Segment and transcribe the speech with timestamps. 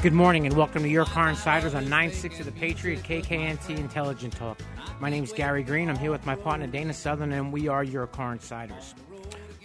[0.00, 3.76] Good morning and welcome to Your Car Insiders on nine six of The Patriot KKNT
[3.76, 4.60] Intelligent Talk.
[5.00, 5.90] My name is Gary Green.
[5.90, 8.94] I'm here with my partner Dana Southern, and we are Your Car Insiders.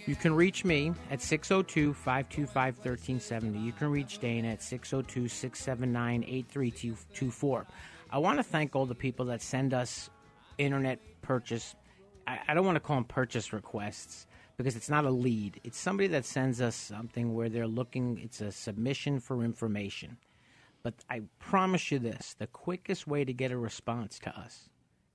[0.06, 3.60] You can reach me at 602 525 1370.
[3.60, 7.66] You can reach Dana at 602 679 8324.
[8.10, 10.10] I want to thank all the people that send us
[10.58, 11.76] internet purchase.
[12.26, 14.26] I, I don't want to call them purchase requests
[14.56, 15.60] because it's not a lead.
[15.64, 20.16] It's somebody that sends us something where they're looking, it's a submission for information.
[20.82, 24.68] But I promise you this the quickest way to get a response to us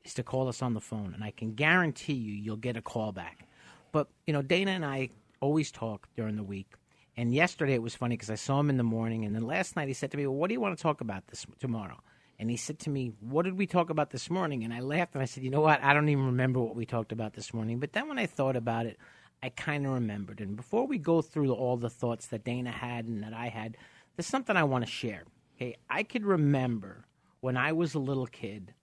[0.04, 1.14] is to call us on the phone.
[1.14, 3.48] And I can guarantee you, you'll get a call back.
[3.92, 5.10] But, you know, Dana and I
[5.42, 6.73] always talk during the week.
[7.16, 9.26] And yesterday it was funny because I saw him in the morning.
[9.26, 11.02] And then last night he said to me, Well, what do you want to talk
[11.02, 12.00] about this tomorrow?
[12.40, 14.64] And he said to me, What did we talk about this morning?
[14.64, 15.84] And I laughed and I said, You know what?
[15.84, 17.80] I don't even remember what we talked about this morning.
[17.80, 18.98] But then when I thought about it,
[19.42, 20.42] I kind of remembered.
[20.42, 23.78] And before we go through all the thoughts that Dana had and that I had,
[24.16, 25.23] there's something I want to share.
[25.56, 27.05] Okay, I could remember
[27.39, 28.73] when I was a little kid,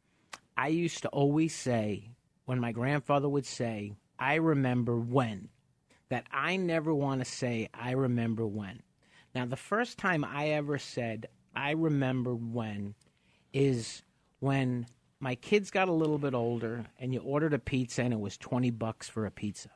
[0.56, 2.11] I used to always say,
[2.47, 5.49] when my grandfather would say, I remember when,
[6.09, 8.83] that I never want to say, I remember when.
[9.34, 12.95] Now, the first time I ever said, I remember when,
[13.53, 14.03] is
[14.41, 14.87] when
[15.21, 18.39] my kids got a little bit older and you ordered a pizza and it was
[18.39, 19.71] 20 bucks for a pizza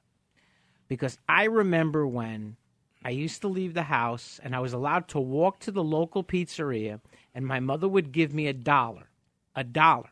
[0.90, 2.56] because I remember when
[3.04, 6.24] I used to leave the house and I was allowed to walk to the local
[6.24, 7.00] pizzeria
[7.32, 9.08] and my mother would give me a dollar,
[9.54, 10.10] a dollar,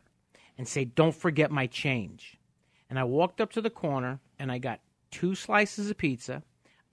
[0.57, 2.37] and say, Don't forget my change.
[2.89, 4.79] And I walked up to the corner and I got
[5.11, 6.43] two slices of pizza,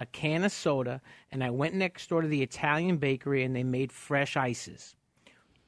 [0.00, 3.62] a can of soda, and I went next door to the Italian bakery and they
[3.62, 4.96] made fresh ices.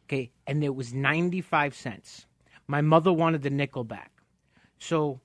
[0.06, 2.26] Okay, and it was 95 cents.
[2.66, 4.10] My mother wanted the nickel back.
[4.80, 5.20] So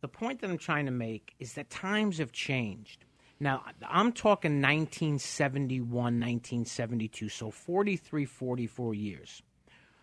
[0.00, 3.04] the point that I'm trying to make is that times have changed.
[3.40, 9.42] Now, I'm talking 1971, 1972, so 43, 44 years.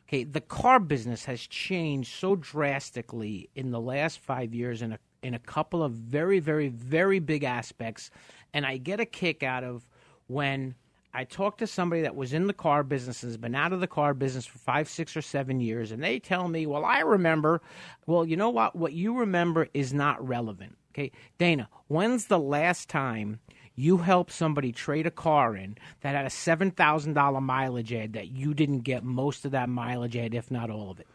[0.07, 4.99] Okay, the car business has changed so drastically in the last five years in a,
[5.23, 8.11] in a couple of very, very, very big aspects.
[8.53, 9.85] And I get a kick out of
[10.27, 10.75] when
[11.15, 13.79] I talk to somebody that was in the car business and has been out of
[13.79, 16.99] the car business for five, six, or seven years, and they tell me, well, I
[16.99, 17.61] remember.
[18.05, 18.75] Well, you know what?
[18.75, 20.77] What you remember is not relevant.
[20.93, 21.11] Okay.
[21.37, 23.39] Dana, when's the last time
[23.75, 28.53] you helped somebody trade a car in that had a $7,000 mileage ad that you
[28.53, 31.07] didn't get most of that mileage ad, if not all of it?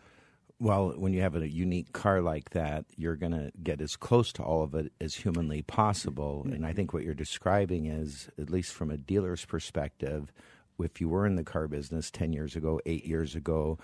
[0.60, 4.30] Well, when you have a unique car like that, you're going to get as close
[4.34, 6.46] to all of it as humanly possible.
[6.52, 10.30] And I think what you're describing is, at least from a dealer's perspective,
[10.78, 13.78] if you were in the car business 10 years ago, eight years ago,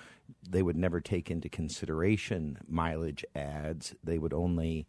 [0.47, 3.95] they would never take into consideration mileage ads.
[4.05, 4.87] They would only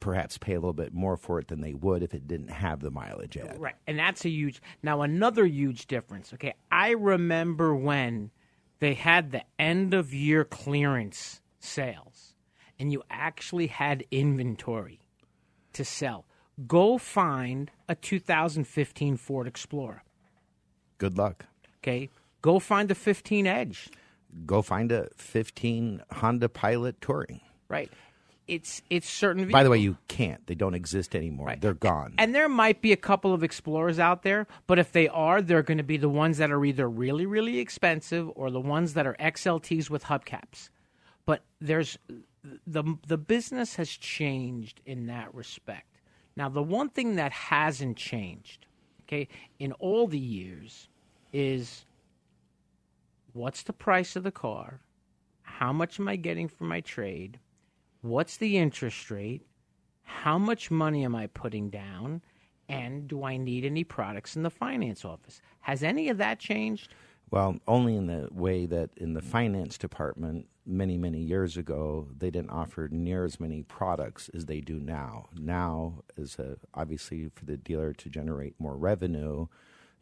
[0.00, 2.80] perhaps pay a little bit more for it than they would if it didn't have
[2.80, 3.60] the mileage ad.
[3.60, 3.74] Right.
[3.86, 6.32] And that's a huge, now another huge difference.
[6.34, 6.54] Okay.
[6.70, 8.30] I remember when
[8.82, 12.34] they had the end of year clearance sales
[12.80, 14.98] and you actually had inventory
[15.72, 16.24] to sell.
[16.66, 20.02] Go find a 2015 Ford Explorer.
[20.98, 21.46] Good luck.
[21.78, 22.10] Okay.
[22.40, 23.88] Go find a 15 Edge.
[24.44, 27.40] Go find a 15 Honda Pilot Touring.
[27.68, 27.88] Right.
[28.48, 29.48] It's it's certain.
[29.50, 30.44] By the way, you can't.
[30.46, 31.46] They don't exist anymore.
[31.46, 31.60] Right.
[31.60, 32.14] They're gone.
[32.18, 35.62] And there might be a couple of Explorers out there, but if they are, they're
[35.62, 39.06] going to be the ones that are either really, really expensive or the ones that
[39.06, 40.70] are XLTs with hubcaps.
[41.24, 41.98] But there's
[42.66, 45.86] the the business has changed in that respect.
[46.36, 48.66] Now, the one thing that hasn't changed,
[49.02, 49.28] okay,
[49.58, 50.88] in all the years,
[51.32, 51.84] is
[53.32, 54.80] what's the price of the car?
[55.42, 57.38] How much am I getting for my trade?
[58.02, 59.42] What's the interest rate?
[60.22, 62.22] how much money am I putting down?
[62.68, 65.40] And do I need any products in the finance office?
[65.60, 66.94] Has any of that changed?
[67.30, 72.30] Well, only in the way that in the finance department, many, many years ago, they
[72.30, 75.28] didn't offer near as many products as they do now.
[75.36, 79.48] Now, is a, obviously for the dealer to generate more revenue,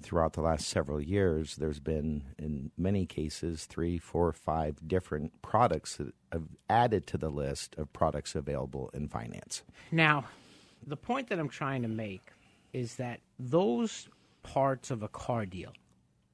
[0.02, 5.96] throughout the last several years, there's been, in many cases, three, four, five different products
[5.96, 9.62] that have added to the list of products available in finance.
[9.90, 10.24] Now,
[10.86, 12.32] the point that I'm trying to make
[12.72, 14.08] is that those
[14.42, 15.72] parts of a car deal,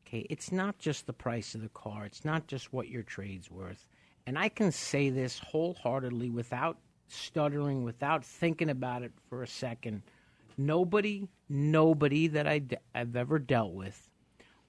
[0.07, 3.51] okay, it's not just the price of the car, it's not just what your trade's
[3.51, 3.89] worth.
[4.27, 6.79] And I can say this wholeheartedly without
[7.09, 10.03] stuttering, without thinking about it for a second
[10.56, 12.62] Nobody, nobody that I,
[12.94, 14.08] have ever dealt with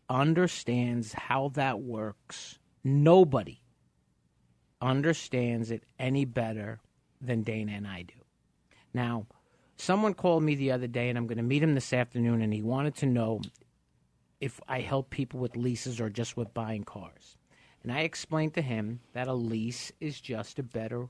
[0.09, 2.59] understands how that works.
[2.83, 3.61] Nobody
[4.81, 6.79] understands it any better
[7.21, 8.13] than Dana and I do.
[8.93, 9.25] Now,
[9.77, 12.53] someone called me the other day, and I'm going to meet him this afternoon, and
[12.53, 13.41] he wanted to know
[14.39, 17.37] if I help people with leases or just with buying cars.
[17.83, 21.07] And I explained to him that a lease is just a better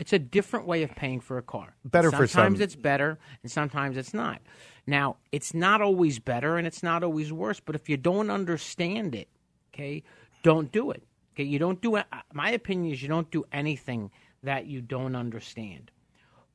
[0.00, 1.74] it's a different way of paying for a car.
[1.84, 2.42] Better sometimes for some.
[2.42, 4.40] Sometimes it's better, and sometimes it's not.
[4.86, 7.60] Now, it's not always better, and it's not always worse.
[7.60, 9.28] But if you don't understand it,
[9.72, 10.02] okay,
[10.42, 11.02] don't do it.
[11.34, 12.06] Okay, you don't do it.
[12.10, 14.10] Uh, my opinion is you don't do anything
[14.42, 15.90] that you don't understand.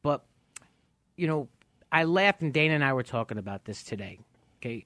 [0.02, 0.26] But
[1.16, 1.48] you know,
[1.92, 4.20] I laughed, and Dana and I were talking about this today.
[4.58, 4.86] Okay,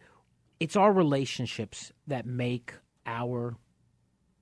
[0.60, 2.74] it's our relationships that make
[3.06, 3.56] our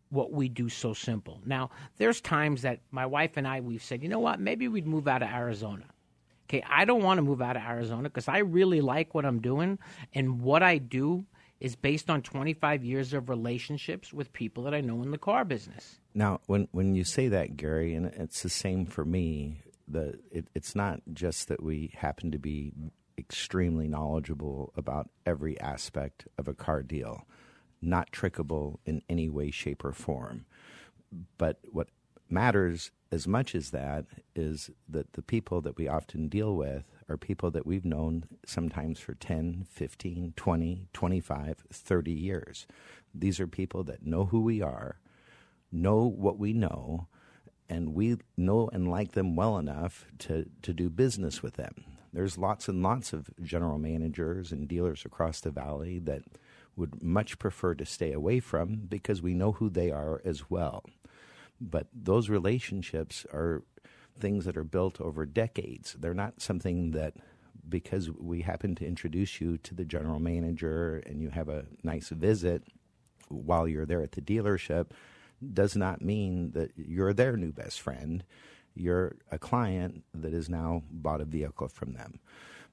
[0.10, 1.42] what we do so simple.
[1.46, 4.88] Now, there's times that my wife and I we've said, you know what, maybe we'd
[4.88, 5.86] move out of Arizona.
[6.50, 9.42] Okay, I don't want to move out of Arizona because I really like what I'm
[9.42, 9.80] doing,
[10.14, 11.26] and what I do
[11.60, 15.44] is based on 25 years of relationships with people that I know in the car
[15.44, 16.00] business.
[16.14, 19.62] Now, when when you say that, Gary, and it's the same for me.
[19.90, 22.72] The it, it's not just that we happen to be
[23.18, 27.26] extremely knowledgeable about every aspect of a car deal
[27.82, 30.46] not trickable in any way, shape, or form.
[31.38, 31.90] But what
[32.30, 37.18] matters as much as that is that the people that we often deal with are
[37.18, 42.68] people that we've known sometimes for 10, 15, 20, 25, 30 years.
[43.14, 45.00] These are people that know who we are,
[45.72, 47.08] know what we know,
[47.70, 51.86] and we know and like them well enough to, to do business with them.
[52.12, 56.24] There's lots and lots of general managers and dealers across the valley that–
[56.78, 60.86] would much prefer to stay away from because we know who they are as well.
[61.60, 63.64] But those relationships are
[64.18, 65.96] things that are built over decades.
[66.00, 67.16] They're not something that
[67.68, 72.10] because we happen to introduce you to the general manager and you have a nice
[72.10, 72.64] visit
[73.28, 74.92] while you're there at the dealership
[75.54, 78.24] does not mean that you're their new best friend.
[78.74, 82.20] You're a client that has now bought a vehicle from them.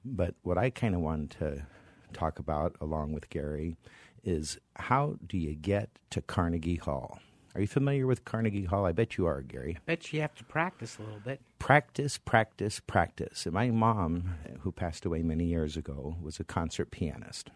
[0.03, 1.65] But what I kind of wanted to
[2.13, 3.75] talk about along with Gary
[4.23, 7.19] is how do you get to Carnegie Hall?
[7.53, 8.85] Are you familiar with Carnegie Hall?
[8.85, 9.77] I bet you are, Gary.
[9.77, 11.39] I bet you have to practice a little bit.
[11.57, 13.45] Practice, practice, practice.
[13.45, 17.49] And my mom, who passed away many years ago, was a concert pianist.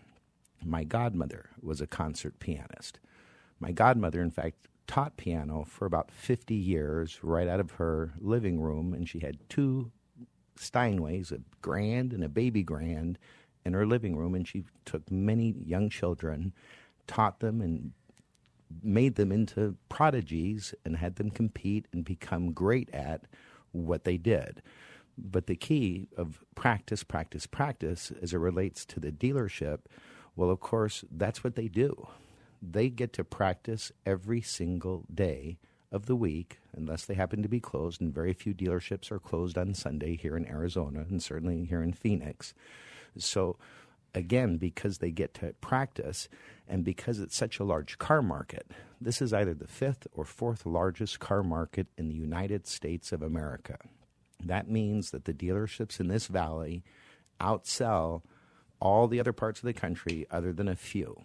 [0.64, 3.00] My godmother was a concert pianist.
[3.60, 8.62] My godmother, in fact, taught piano for about 50 years right out of her living
[8.62, 9.92] room, and she had two
[10.58, 13.18] Steinways, a grand and a baby grand,
[13.66, 16.54] in her living room, and she took many young children,
[17.08, 17.92] taught them, and
[18.84, 23.26] made them into prodigies and had them compete and become great at
[23.72, 24.62] what they did.
[25.18, 29.80] But the key of practice, practice, practice as it relates to the dealership,
[30.36, 32.08] well, of course, that's what they do.
[32.62, 35.58] They get to practice every single day
[35.92, 39.58] of the week, unless they happen to be closed, and very few dealerships are closed
[39.58, 42.54] on Sunday here in Arizona and certainly here in Phoenix.
[43.18, 43.58] So,
[44.14, 46.30] again, because they get to practice
[46.68, 50.66] and because it's such a large car market, this is either the fifth or fourth
[50.66, 53.78] largest car market in the United States of America.
[54.44, 56.84] That means that the dealerships in this valley
[57.40, 58.22] outsell
[58.80, 61.22] all the other parts of the country other than a few.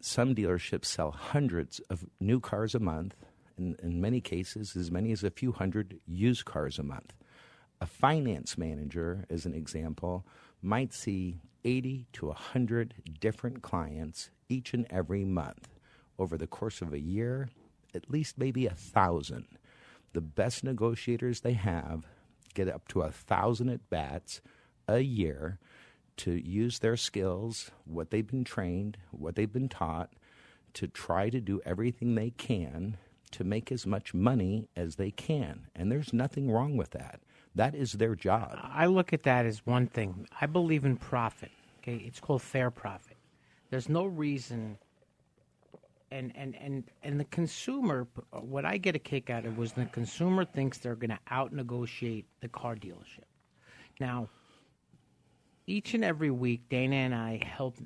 [0.00, 3.14] Some dealerships sell hundreds of new cars a month,
[3.56, 7.12] and in many cases, as many as a few hundred used cars a month
[7.80, 10.26] a finance manager, as an example,
[10.62, 15.68] might see 80 to 100 different clients each and every month.
[16.18, 17.48] Over the course of a year,
[17.94, 19.46] at least maybe a thousand.
[20.12, 22.04] The best negotiators they have
[22.54, 24.40] get up to a thousand at bats
[24.88, 25.58] a year
[26.18, 30.10] to use their skills, what they've been trained, what they've been taught,
[30.74, 32.98] to try to do everything they can
[33.30, 35.68] to make as much money as they can.
[35.74, 37.20] And there's nothing wrong with that.
[37.54, 38.58] That is their job.
[38.62, 40.26] I look at that as one thing.
[40.40, 41.50] I believe in profit.
[41.78, 43.16] Okay, it's called fair profit.
[43.70, 44.78] There's no reason.
[46.12, 49.86] And and and and the consumer, what I get a kick out of was the
[49.86, 53.24] consumer thinks they're going to out negotiate the car dealership.
[54.00, 54.28] Now,
[55.66, 57.76] each and every week, Dana and I help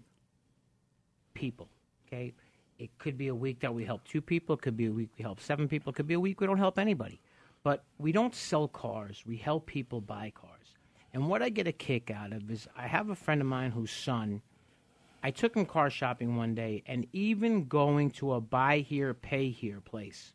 [1.34, 1.68] people.
[2.06, 2.32] Okay,
[2.78, 4.54] it could be a week that we help two people.
[4.54, 5.92] It could be a week we help seven people.
[5.92, 7.20] It could be a week we don't help anybody.
[7.64, 9.24] But we don't sell cars.
[9.26, 10.76] We help people buy cars.
[11.12, 13.72] And what I get a kick out of is I have a friend of mine
[13.72, 14.42] whose son.
[15.22, 19.48] I took him car shopping one day, and even going to a buy here, pay
[19.48, 20.34] here place,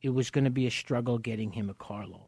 [0.00, 2.26] it was going to be a struggle getting him a car loan.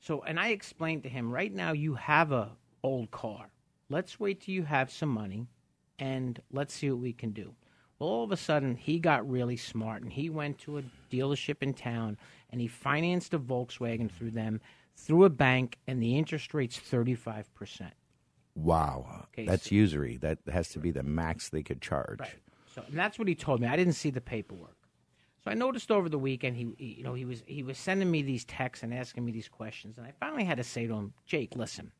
[0.00, 2.50] So, and I explained to him, right now you have a
[2.82, 3.50] old car.
[3.88, 5.46] Let's wait till you have some money,
[5.98, 7.54] and let's see what we can do.
[7.98, 10.82] Well, all of a sudden, he got really smart, and he went to a
[11.12, 12.16] dealership in town,
[12.50, 14.60] and he financed a Volkswagen through them,
[14.96, 17.94] through a bank, and the interest rate's thirty five percent.
[18.54, 20.16] Wow, Okay, that's so- usury.
[20.18, 22.20] That has to be the max they could charge.
[22.20, 22.34] Right.
[22.74, 23.66] So and that's what he told me.
[23.68, 24.76] I didn't see the paperwork.
[25.42, 28.10] So I noticed over the weekend he, he you know he was he was sending
[28.10, 30.94] me these texts and asking me these questions and I finally had to say to
[30.94, 31.92] him, "Jake, listen.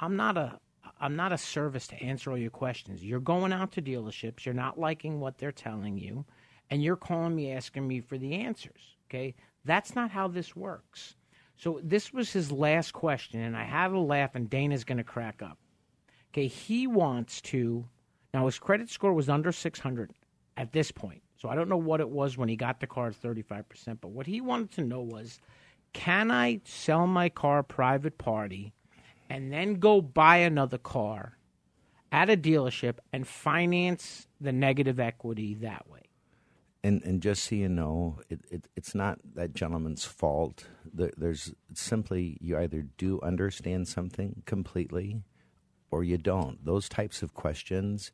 [0.00, 0.60] I'm not a
[1.00, 3.04] I'm not a service to answer all your questions.
[3.04, 6.24] You're going out to dealerships, you're not liking what they're telling you,
[6.70, 9.34] and you're calling me asking me for the answers, okay?
[9.64, 11.16] That's not how this works."
[11.56, 15.04] So this was his last question and I had a laugh and Dana's going to
[15.04, 15.58] crack up.
[16.32, 17.84] Okay, he wants to.
[18.32, 20.12] Now his credit score was under 600
[20.56, 23.08] at this point, so I don't know what it was when he got the car
[23.08, 24.00] at 35 percent.
[24.00, 25.40] But what he wanted to know was,
[25.92, 28.72] can I sell my car private party,
[29.30, 31.38] and then go buy another car
[32.12, 36.07] at a dealership and finance the negative equity that way?
[36.88, 40.64] And and just so you know, it, it it's not that gentleman's fault.
[40.90, 45.22] There, there's simply you either do understand something completely,
[45.90, 46.64] or you don't.
[46.64, 48.10] Those types of questions,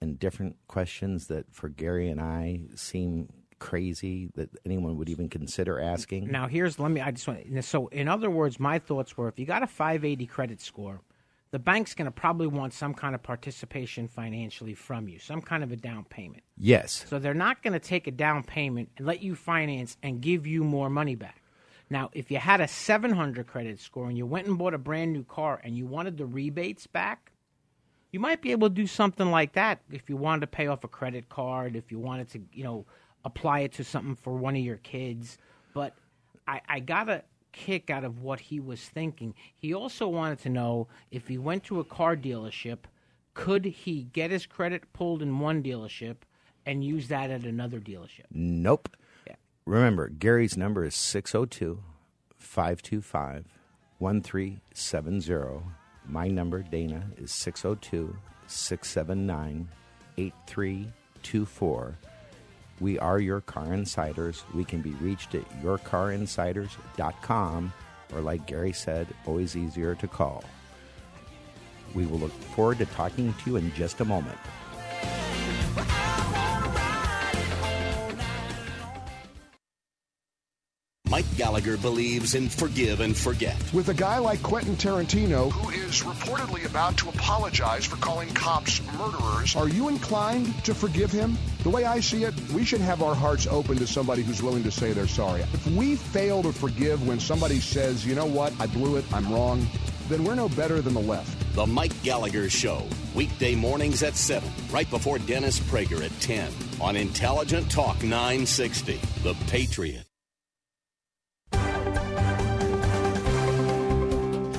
[0.00, 3.28] and different questions that for Gary and I seem
[3.60, 6.28] crazy that anyone would even consider asking.
[6.28, 7.00] Now here's let me.
[7.00, 10.26] I just want so in other words, my thoughts were if you got a 580
[10.26, 11.02] credit score,
[11.50, 15.62] the bank's going to probably want some kind of participation financially from you, some kind
[15.62, 16.42] of a down payment.
[16.56, 20.20] Yes, So they're not going to take a down payment and let you finance and
[20.20, 21.42] give you more money back.
[21.90, 25.12] Now, if you had a 700 credit score and you went and bought a brand
[25.14, 27.32] new car and you wanted the rebates back,
[28.12, 30.84] you might be able to do something like that if you wanted to pay off
[30.84, 32.84] a credit card, if you wanted to, you know,
[33.24, 35.38] apply it to something for one of your kids.
[35.72, 35.94] But
[36.46, 37.22] I, I got a
[37.58, 39.34] kick out of what he was thinking.
[39.54, 42.78] He also wanted to know if he went to a car dealership,
[43.34, 46.16] could he get his credit pulled in one dealership
[46.64, 48.26] and use that at another dealership?
[48.30, 48.96] Nope.
[49.26, 49.34] Yeah.
[49.64, 51.82] Remember, Gary's number is 602
[52.36, 53.44] 525
[53.98, 55.64] 1370.
[56.06, 59.68] My number, Dana, is 602 679
[60.16, 61.98] 8324.
[62.80, 64.44] We are your car insiders.
[64.54, 67.72] We can be reached at yourcarinsiders.com,
[68.14, 70.44] or like Gary said, always easier to call.
[71.94, 74.38] We will look forward to talking to you in just a moment.
[81.38, 83.54] Gallagher believes in forgive and forget.
[83.72, 88.82] With a guy like Quentin Tarantino, who is reportedly about to apologize for calling cops
[88.94, 91.38] murderers, are you inclined to forgive him?
[91.62, 94.64] The way I see it, we should have our hearts open to somebody who's willing
[94.64, 95.42] to say they're sorry.
[95.42, 99.32] If we fail to forgive when somebody says, you know what, I blew it, I'm
[99.32, 99.64] wrong,
[100.08, 101.54] then we're no better than the left.
[101.54, 106.96] The Mike Gallagher Show, weekday mornings at 7, right before Dennis Prager at 10, on
[106.96, 110.07] Intelligent Talk 960, The Patriot.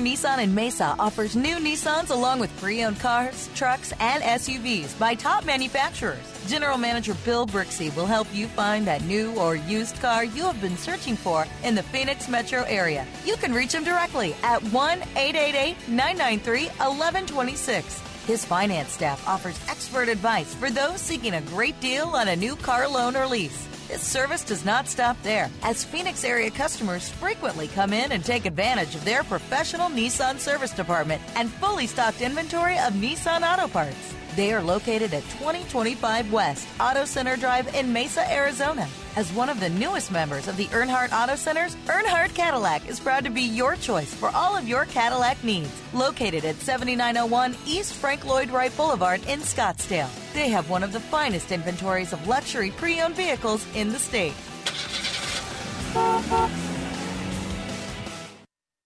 [0.00, 5.14] Nissan in Mesa offers new Nissans along with pre owned cars, trucks, and SUVs by
[5.14, 6.24] top manufacturers.
[6.46, 10.60] General Manager Bill Brixey will help you find that new or used car you have
[10.60, 13.06] been searching for in the Phoenix metro area.
[13.24, 18.00] You can reach him directly at 1 888 993 1126.
[18.26, 22.56] His finance staff offers expert advice for those seeking a great deal on a new
[22.56, 23.68] car loan or lease.
[23.94, 28.44] This service does not stop there, as Phoenix area customers frequently come in and take
[28.44, 34.14] advantage of their professional Nissan service department and fully stocked inventory of Nissan auto parts.
[34.36, 38.88] They are located at 2025 West Auto Center Drive in Mesa, Arizona.
[39.14, 43.22] As one of the newest members of the Earnhardt Auto Centers, Earnhardt Cadillac is proud
[43.24, 45.70] to be your choice for all of your Cadillac needs.
[45.92, 50.98] Located at 7901 East Frank Lloyd Wright Boulevard in Scottsdale, they have one of the
[50.98, 54.34] finest inventories of luxury pre owned vehicles in the state.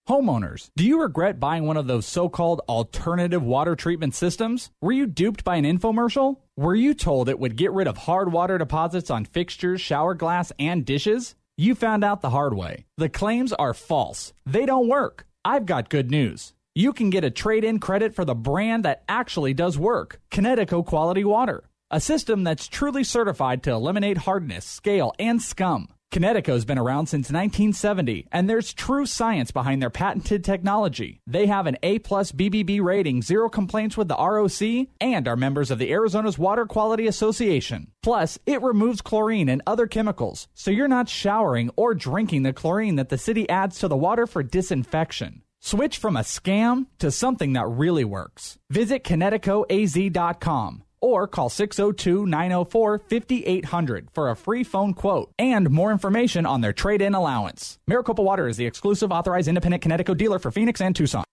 [0.09, 4.71] Homeowners, do you regret buying one of those so called alternative water treatment systems?
[4.81, 6.37] Were you duped by an infomercial?
[6.57, 10.51] Were you told it would get rid of hard water deposits on fixtures, shower glass,
[10.59, 11.35] and dishes?
[11.59, 12.87] You found out the hard way.
[12.97, 14.33] The claims are false.
[14.47, 15.27] They don't work.
[15.45, 16.55] I've got good news.
[16.75, 20.87] You can get a trade in credit for the brand that actually does work Kinetico
[20.87, 25.89] Quality Water, a system that's truly certified to eliminate hardness, scale, and scum.
[26.11, 31.21] Kinetico's been around since 1970, and there's true science behind their patented technology.
[31.27, 35.71] They have an A plus BBB rating, zero complaints with the ROC, and are members
[35.71, 37.93] of the Arizona's Water Quality Association.
[38.03, 42.97] Plus, it removes chlorine and other chemicals, so you're not showering or drinking the chlorine
[42.97, 45.43] that the city adds to the water for disinfection.
[45.61, 48.59] Switch from a scam to something that really works.
[48.71, 56.47] Visit KineticoAZ.com or call 602 904 5800 for a free phone quote and more information
[56.47, 57.79] on their trade in allowance.
[57.87, 61.25] Maricopa Water is the exclusive authorized independent Kinetico dealer for Phoenix and Tucson.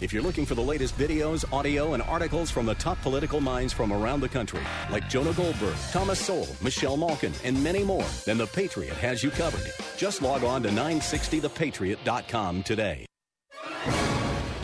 [0.00, 3.72] If you're looking for the latest videos, audio, and articles from the top political minds
[3.72, 8.36] from around the country, like Jonah Goldberg, Thomas Sowell, Michelle Malkin, and many more, then
[8.36, 9.70] The Patriot has you covered.
[9.96, 13.06] Just log on to 960thepatriot.com today.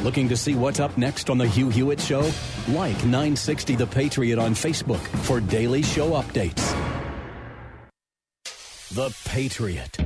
[0.00, 2.20] Looking to see what's up next on The Hugh Hewitt Show?
[2.68, 6.64] Like 960 The Patriot on Facebook for daily show updates.
[8.92, 9.98] The Patriot.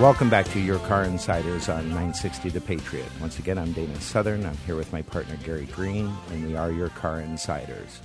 [0.00, 3.06] Welcome back to Your Car Insiders on 960 The Patriot.
[3.20, 4.46] Once again, I'm Dana Southern.
[4.46, 8.00] I'm here with my partner Gary Green, and we are Your Car Insiders.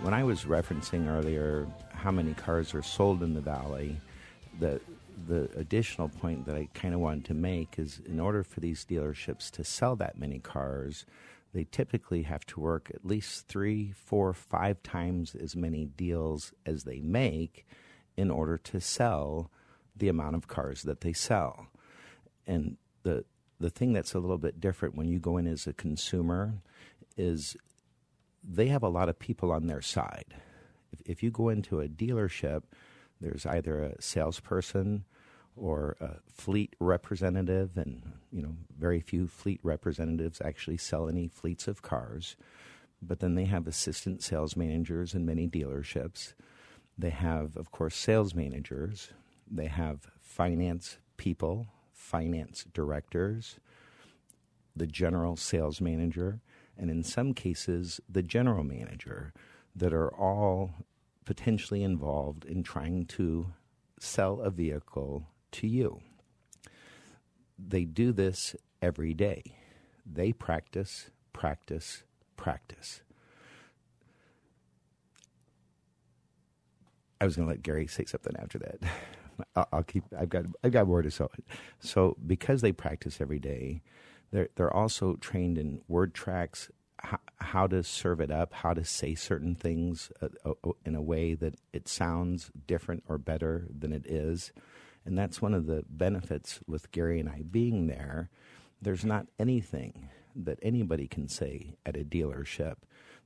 [0.00, 3.96] When I was referencing earlier how many cars are sold in the Valley,
[4.58, 4.80] the
[5.26, 8.84] the additional point that I kind of wanted to make is in order for these
[8.84, 11.04] dealerships to sell that many cars,
[11.54, 16.84] they typically have to work at least three, four, five times as many deals as
[16.84, 17.66] they make
[18.16, 19.50] in order to sell
[19.94, 21.66] the amount of cars that they sell.
[22.46, 23.24] And the
[23.60, 26.54] the thing that's a little bit different when you go in as a consumer
[27.16, 27.56] is
[28.42, 30.34] they have a lot of people on their side.
[30.92, 32.62] If, if you go into a dealership,
[33.22, 35.04] there's either a salesperson
[35.56, 41.68] or a fleet representative, and you know, very few fleet representatives actually sell any fleets
[41.68, 42.36] of cars.
[43.00, 46.34] But then they have assistant sales managers in many dealerships.
[46.96, 49.10] They have, of course, sales managers.
[49.50, 53.58] They have finance people, finance directors,
[54.74, 56.40] the general sales manager,
[56.78, 59.32] and in some cases, the general manager
[59.74, 60.70] that are all
[61.24, 63.52] potentially involved in trying to
[63.98, 66.00] sell a vehicle to you.
[67.58, 69.42] They do this every day.
[70.04, 72.02] They practice, practice,
[72.36, 73.02] practice.
[77.20, 78.80] I was going to let Gary say something after that.
[79.72, 80.04] I'll, keep.
[80.18, 80.44] I've got.
[80.64, 81.26] I've got more to say.
[81.78, 83.82] So because they practice every day,
[84.32, 86.70] they're they're also trained in word tracks,
[87.40, 90.52] how, to serve it up, how to say certain things uh,
[90.84, 94.52] in a way that it sounds different or better than it is.
[95.04, 98.30] And that's one of the benefits with Gary and I being there.
[98.80, 102.76] There's not anything that anybody can say at a dealership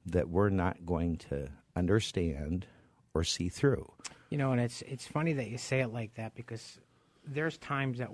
[0.06, 2.66] that we're not going to understand
[3.14, 3.92] or see through.
[4.30, 6.78] You know, and it's it's funny that you say it like that because
[7.26, 8.10] there's times that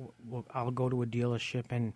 [0.52, 1.92] I'll go to a dealership and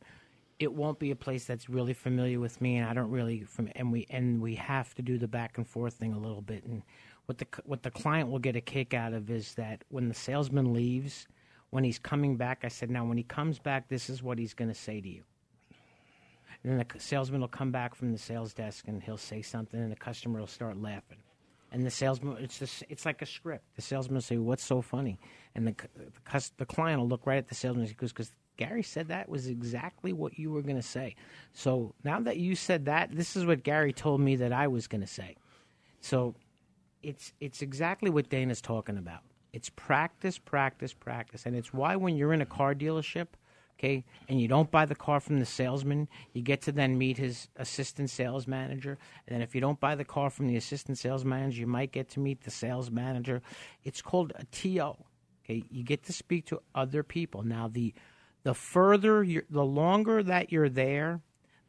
[0.59, 3.69] it won't be a place that's really familiar with me, and I don't really from
[3.77, 6.65] and we and we have to do the back and forth thing a little bit.
[6.65, 6.83] And
[7.27, 10.15] what the what the client will get a kick out of is that when the
[10.15, 11.27] salesman leaves,
[11.71, 14.55] when he's coming back, I said, now when he comes back, this is what he's
[14.55, 15.25] going to say to you.
[16.63, 19.79] And then the salesman will come back from the sales desk and he'll say something,
[19.79, 21.19] and the customer will start laughing.
[21.71, 23.65] And the salesman, it's just, it's like a script.
[23.75, 25.19] The salesman will say, "What's so funny?"
[25.55, 29.09] And the the, the client will look right at the salesman goes, "Because Gary said
[29.09, 31.15] that was exactly what you were going to say."
[31.53, 34.87] So now that you said that, this is what Gary told me that I was
[34.87, 35.37] going to say.
[36.01, 36.35] So
[37.03, 39.21] it's it's exactly what Dana's talking about.
[39.53, 43.29] It's practice, practice, practice, and it's why when you're in a car dealership,
[43.79, 47.17] okay, and you don't buy the car from the salesman, you get to then meet
[47.17, 50.99] his assistant sales manager, and then if you don't buy the car from the assistant
[50.99, 53.41] sales manager, you might get to meet the sales manager.
[53.85, 54.97] It's called a TO.
[55.45, 57.43] Okay, you get to speak to other people.
[57.43, 57.95] Now the
[58.47, 61.21] the further you the longer that you're there,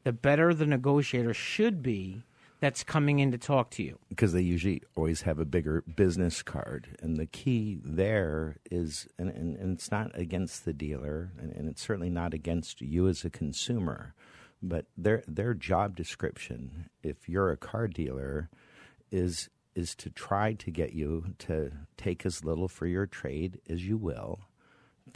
[0.04, 2.22] the better the negotiator should be
[2.60, 3.98] that's coming in to talk to you.
[4.10, 6.96] because they usually always have a bigger business card.
[7.02, 11.68] And the key there is, and, and, and it's not against the dealer, and, and
[11.68, 14.13] it's certainly not against you as a consumer,
[14.62, 18.52] but their their job description, if you're a car dealer,
[19.12, 23.88] is is to try to get you to take as little for your trade as
[23.88, 24.42] you will,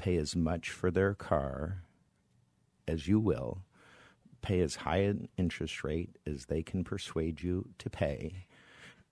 [0.01, 1.83] pay as much for their car
[2.87, 3.61] as you will,
[4.41, 8.47] pay as high an interest rate as they can persuade you to pay,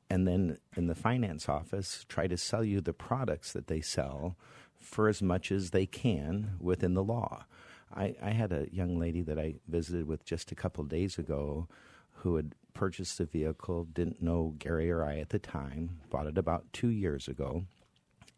[0.10, 4.36] and then in the finance office try to sell you the products that they sell
[4.80, 7.46] for as much as they can within the law.
[7.94, 11.68] I, I had a young lady that I visited with just a couple days ago
[12.14, 16.38] who had purchased a vehicle, didn't know Gary or I at the time, bought it
[16.38, 17.66] about two years ago,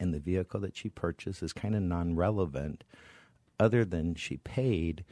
[0.01, 2.83] and the vehicle that she purchased is kind of non relevant
[3.59, 5.05] other than she paid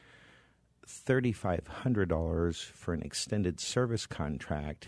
[0.87, 4.87] $3,500 for an extended service contract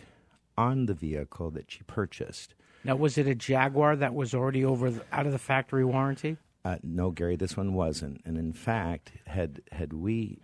[0.57, 2.55] on the vehicle that she purchased.
[2.83, 6.37] Now, was it a Jaguar that was already over the, out of the factory warranty?
[6.65, 8.21] Uh, no, Gary, this one wasn't.
[8.25, 10.39] And in fact, had had we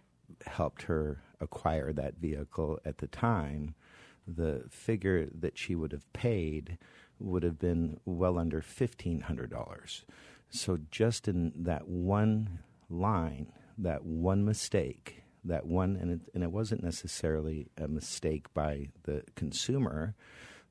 [0.46, 3.74] helped her acquire that vehicle at the time,
[4.28, 6.78] the figure that she would have paid
[7.19, 10.06] would have been well under fifteen hundred dollars.
[10.49, 16.51] So just in that one line, that one mistake, that one, and it, and it
[16.51, 20.15] wasn't necessarily a mistake by the consumer.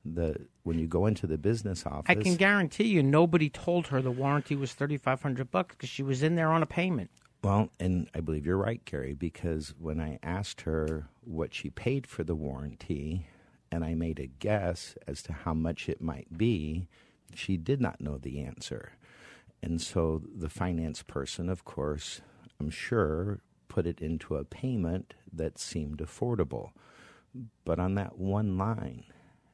[0.05, 4.01] The when you go into the business office, I can guarantee you, nobody told her
[4.01, 7.11] the warranty was thirty five hundred bucks because she was in there on a payment.
[7.43, 12.07] Well, and I believe you're right, Gary, because when I asked her what she paid
[12.07, 13.27] for the warranty,
[13.71, 16.87] and I made a guess as to how much it might be,
[17.33, 18.93] she did not know the answer.
[19.61, 22.21] And so the finance person, of course,
[22.59, 26.69] I'm sure, put it into a payment that seemed affordable.
[27.65, 29.03] But on that one line,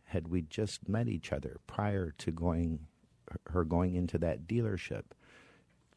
[0.06, 2.88] had we just met each other prior to going
[3.48, 5.04] her going into that dealership,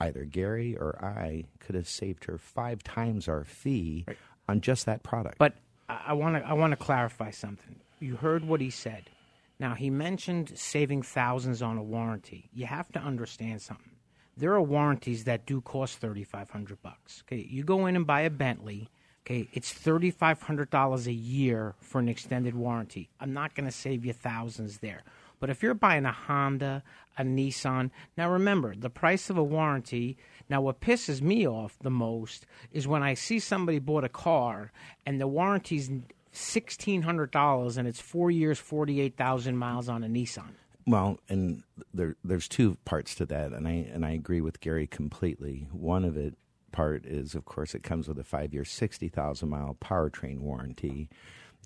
[0.00, 4.07] either Gary or I could have saved her five times our fee
[4.48, 5.38] on just that product.
[5.38, 5.55] But
[5.88, 7.76] I want to I want to clarify something.
[7.98, 9.11] You heard what he said.
[9.59, 12.50] Now he mentioned saving thousands on a warranty.
[12.52, 13.92] You have to understand something.
[14.37, 17.22] There are warranties that do cost thirty five hundred bucks.
[17.26, 18.90] Okay, you go in and buy a Bentley.
[19.24, 23.09] Okay, it's thirty five hundred dollars a year for an extended warranty.
[23.18, 25.02] I'm not going to save you thousands there.
[25.40, 26.82] But if you're buying a Honda,
[27.18, 30.16] a Nissan, now remember the price of a warranty.
[30.48, 34.72] Now, what pisses me off the most is when I see somebody bought a car
[35.04, 35.90] and the warranty's
[36.37, 40.51] sixteen hundred dollars and it's four years, forty eight thousand miles on a Nissan.
[40.87, 44.87] Well, and there, there's two parts to that, and I and I agree with Gary
[44.87, 45.66] completely.
[45.72, 46.35] One of it
[46.70, 51.09] part is, of course, it comes with a five year, sixty thousand mile powertrain warranty.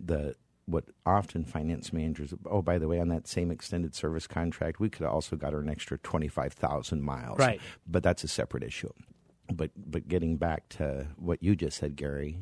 [0.03, 4.79] The what often finance managers, oh, by the way, on that same extended service contract,
[4.79, 7.39] we could have also got her an extra twenty five thousand miles.
[7.39, 7.61] Right.
[7.87, 8.93] but that's a separate issue.
[9.53, 12.39] But but getting back to what you just said, Gary,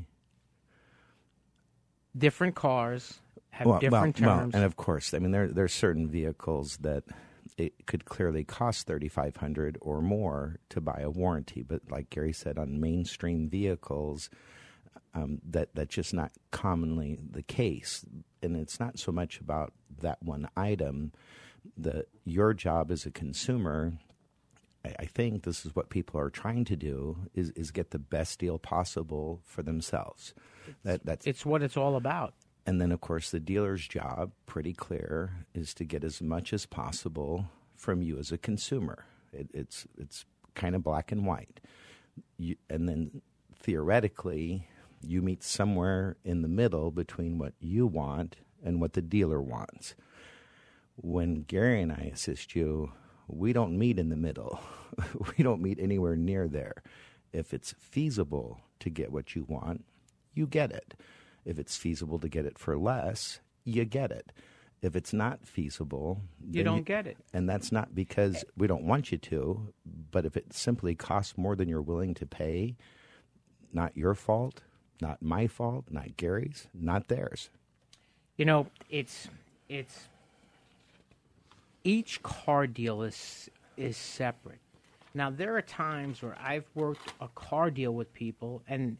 [2.18, 4.54] Different cars have well, different well, well, terms.
[4.54, 7.04] and of course, I mean there there are certain vehicles that
[7.56, 11.62] it could clearly cost thirty five hundred or more to buy a warranty.
[11.62, 14.30] But like Gary said, on mainstream vehicles,
[15.14, 18.04] um, that that's just not commonly the case.
[18.42, 21.12] And it's not so much about that one item.
[21.76, 23.94] The your job as a consumer.
[24.84, 27.98] I I think this is what people are trying to do: is is get the
[27.98, 30.34] best deal possible for themselves.
[30.84, 32.34] That that's it's what it's all about.
[32.66, 36.66] and then, of course, the dealer's job, pretty clear, is to get as much as
[36.66, 39.04] possible from you as a consumer.
[39.32, 41.60] It, it's it's kind of black and white,
[42.38, 43.22] you, and then
[43.54, 44.68] theoretically,
[45.02, 49.94] you meet somewhere in the middle between what you want and what the dealer wants.
[50.96, 52.92] When Gary and I assist you,
[53.28, 54.60] we don't meet in the middle.
[55.38, 56.82] we don't meet anywhere near there.
[57.32, 59.84] If it's feasible to get what you want,
[60.38, 60.94] you get it.
[61.44, 64.32] If it's feasible to get it for less, you get it.
[64.80, 67.16] If it's not feasible, You don't get it.
[67.34, 69.72] And that's not because we don't want you to,
[70.12, 72.76] but if it simply costs more than you're willing to pay,
[73.72, 74.62] not your fault,
[75.00, 77.50] not my fault, not Gary's, not theirs.
[78.36, 79.28] You know, it's
[79.68, 80.06] it's
[81.82, 84.60] each car deal is is separate.
[85.12, 88.96] Now there are times where I've worked a car deal with people and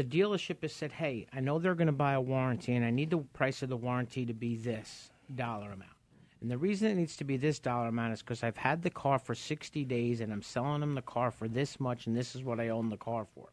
[0.00, 2.90] the dealership has said, "Hey, I know they're going to buy a warranty and I
[2.90, 5.92] need the price of the warranty to be this dollar amount."
[6.40, 8.88] And the reason it needs to be this dollar amount is because I've had the
[8.88, 12.34] car for 60 days and I'm selling them the car for this much and this
[12.34, 13.48] is what I own the car for.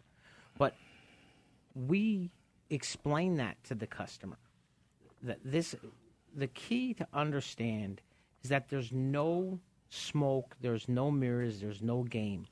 [0.58, 0.74] But
[1.76, 2.32] we
[2.70, 4.38] explain that to the customer
[5.24, 5.76] that this
[6.34, 8.02] the key to understand
[8.42, 12.48] is that there's no smoke, there's no mirrors, there's no game.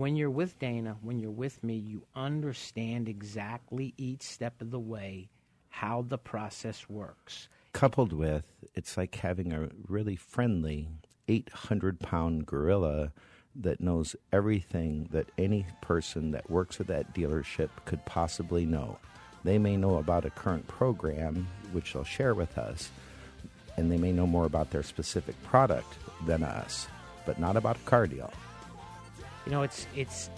[0.00, 4.80] When you're with Dana, when you're with me, you understand exactly each step of the
[4.80, 5.28] way
[5.68, 7.50] how the process works.
[7.74, 10.88] Coupled with, it's like having a really friendly
[11.28, 13.12] 800 pound gorilla
[13.54, 18.96] that knows everything that any person that works at that dealership could possibly know.
[19.44, 22.90] They may know about a current program, which they'll share with us,
[23.76, 25.92] and they may know more about their specific product
[26.24, 26.88] than us,
[27.26, 28.32] but not about a car deal.
[29.50, 30.30] You know, it's it's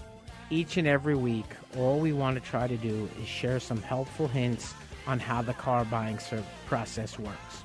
[0.48, 1.44] each and every week.
[1.76, 4.72] All we want to try to do is share some helpful hints
[5.06, 6.18] on how the car buying
[6.66, 7.64] process works.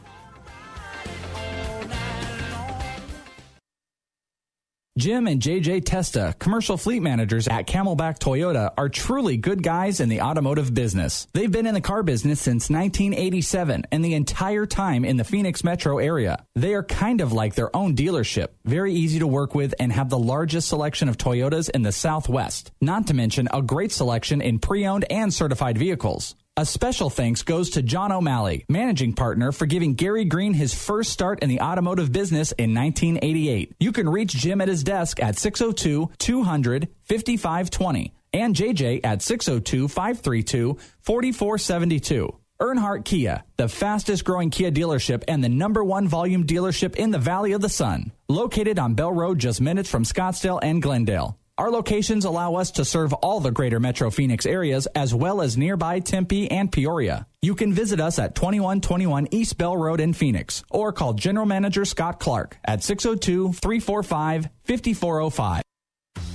[4.98, 10.10] Jim and JJ Testa, commercial fleet managers at Camelback Toyota, are truly good guys in
[10.10, 11.28] the automotive business.
[11.34, 15.64] They've been in the car business since 1987 and the entire time in the Phoenix
[15.64, 16.44] metro area.
[16.56, 20.10] They are kind of like their own dealership, very easy to work with, and have
[20.10, 22.72] the largest selection of Toyotas in the Southwest.
[22.82, 26.34] Not to mention a great selection in pre owned and certified vehicles.
[26.60, 31.12] A special thanks goes to John O'Malley, managing partner, for giving Gary Green his first
[31.12, 33.76] start in the automotive business in 1988.
[33.80, 39.88] You can reach Jim at his desk at 602 200 5520 and JJ at 602
[39.88, 42.40] 532 4472.
[42.60, 47.20] Earnhardt Kia, the fastest growing Kia dealership and the number one volume dealership in the
[47.20, 48.12] Valley of the Sun.
[48.30, 51.38] Located on Bell Road just minutes from Scottsdale and Glendale.
[51.58, 55.58] Our locations allow us to serve all the greater Metro Phoenix areas as well as
[55.58, 57.26] nearby Tempe and Peoria.
[57.42, 61.84] You can visit us at 2121 East Bell Road in Phoenix or call General Manager
[61.84, 65.67] Scott Clark at 602 345 5405.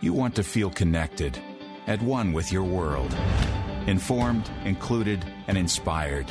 [0.00, 1.38] You want to feel connected,
[1.86, 3.14] at one with your world,
[3.86, 6.26] informed, included, and inspired.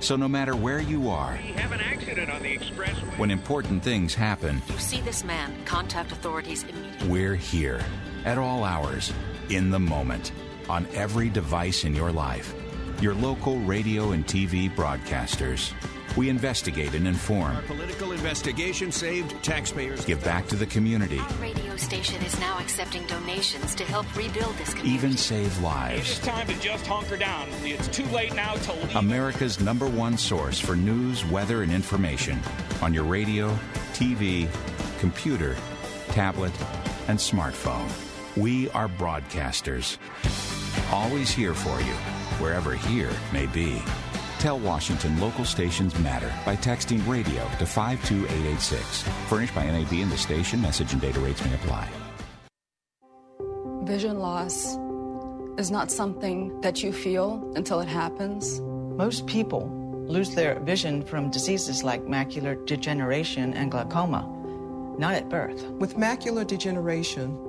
[0.00, 3.18] So no matter where you are, We have an accident on the expressway.
[3.18, 7.08] when important things happen, You see this man, contact authorities immediately.
[7.08, 7.80] we're here
[8.24, 9.12] at all hours,
[9.48, 10.32] in the moment,
[10.68, 12.54] on every device in your life.
[13.00, 15.72] Your local radio and TV broadcasters.
[16.16, 20.02] We investigate and inform, Political investigation saved taxpayers.
[20.06, 24.56] give back to the community, Our radio station is now accepting donations to help rebuild
[24.56, 24.94] this community.
[24.94, 26.12] even save lives.
[26.12, 27.48] It's time to just hunker down.
[27.64, 28.96] It's too late now to leave.
[28.96, 32.40] America's number one source for news, weather, and information
[32.80, 33.50] on your radio,
[33.92, 34.48] TV,
[35.00, 35.54] computer,
[36.08, 36.52] tablet,
[37.08, 37.90] and smartphone.
[38.38, 39.98] We are broadcasters.
[40.90, 41.92] Always here for you,
[42.42, 43.82] wherever here may be.
[44.38, 49.02] Tell Washington local stations matter by texting radio to 52886.
[49.28, 51.88] Furnished by NAB and the station, message and data rates may apply.
[53.84, 54.76] Vision loss
[55.58, 58.60] is not something that you feel until it happens.
[58.60, 59.70] Most people
[60.06, 64.28] lose their vision from diseases like macular degeneration and glaucoma,
[64.98, 65.62] not at birth.
[65.70, 67.38] With macular degeneration,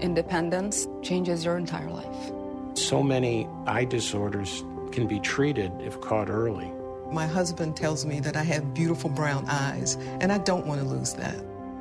[0.00, 2.32] independence, changes your entire life.
[2.74, 6.70] So many eye disorders can be treated if caught early.
[7.12, 10.86] My husband tells me that I have beautiful brown eyes, and I don't want to
[10.86, 11.36] lose that.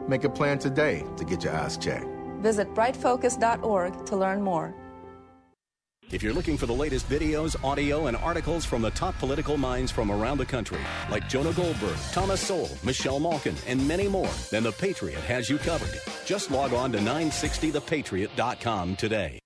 [0.08, 2.06] Make a plan today to get your eyes checked.
[2.40, 4.74] Visit brightfocus.org to learn more.
[6.12, 9.92] If you're looking for the latest videos, audio, and articles from the top political minds
[9.92, 14.62] from around the country, like Jonah Goldberg, Thomas Sowell, Michelle Malkin, and many more, then
[14.64, 16.00] The Patriot has you covered.
[16.26, 19.40] Just log on to 960thepatriot.com today.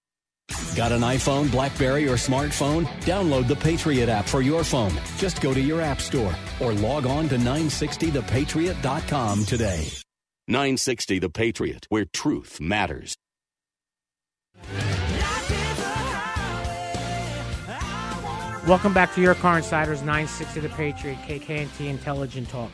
[0.76, 2.86] Got an iPhone, Blackberry, or smartphone?
[3.04, 4.91] Download the Patriot app for your phone.
[5.17, 9.88] Just go to your app store or log on to 960thepatriot.com today.
[10.48, 13.15] 960 The Patriot, where truth matters.
[18.69, 22.69] Welcome back to Your Car Insiders 960 The Patriot, KKNT Intelligent Talk.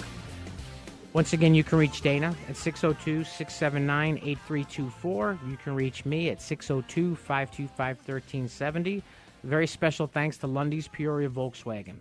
[1.13, 5.39] Once again, you can reach Dana at 602 679 8324.
[5.47, 9.03] You can reach me at 602 525 1370.
[9.45, 11.99] Very special thanks to Lunde's Peoria Volkswagen.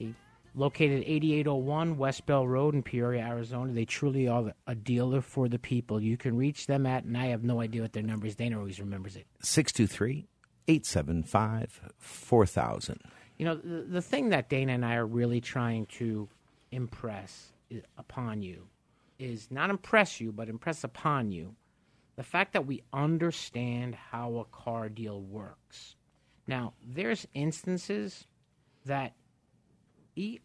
[0.00, 0.14] Okay.
[0.54, 3.72] Located 8801 West Bell Road in Peoria, Arizona.
[3.72, 6.00] They truly are a dealer for the people.
[6.00, 8.36] You can reach them at, and I have no idea what their number is.
[8.36, 9.26] Dana always remembers it.
[9.40, 10.28] 623
[10.68, 13.00] 875 4000.
[13.38, 16.28] You know, the, the thing that Dana and I are really trying to
[16.70, 17.52] impress
[17.98, 18.68] upon you
[19.18, 21.54] is not impress you, but impress upon you
[22.16, 25.96] the fact that we understand how a car deal works.
[26.46, 28.26] Now, there's instances
[28.84, 29.14] that
[30.16, 30.38] I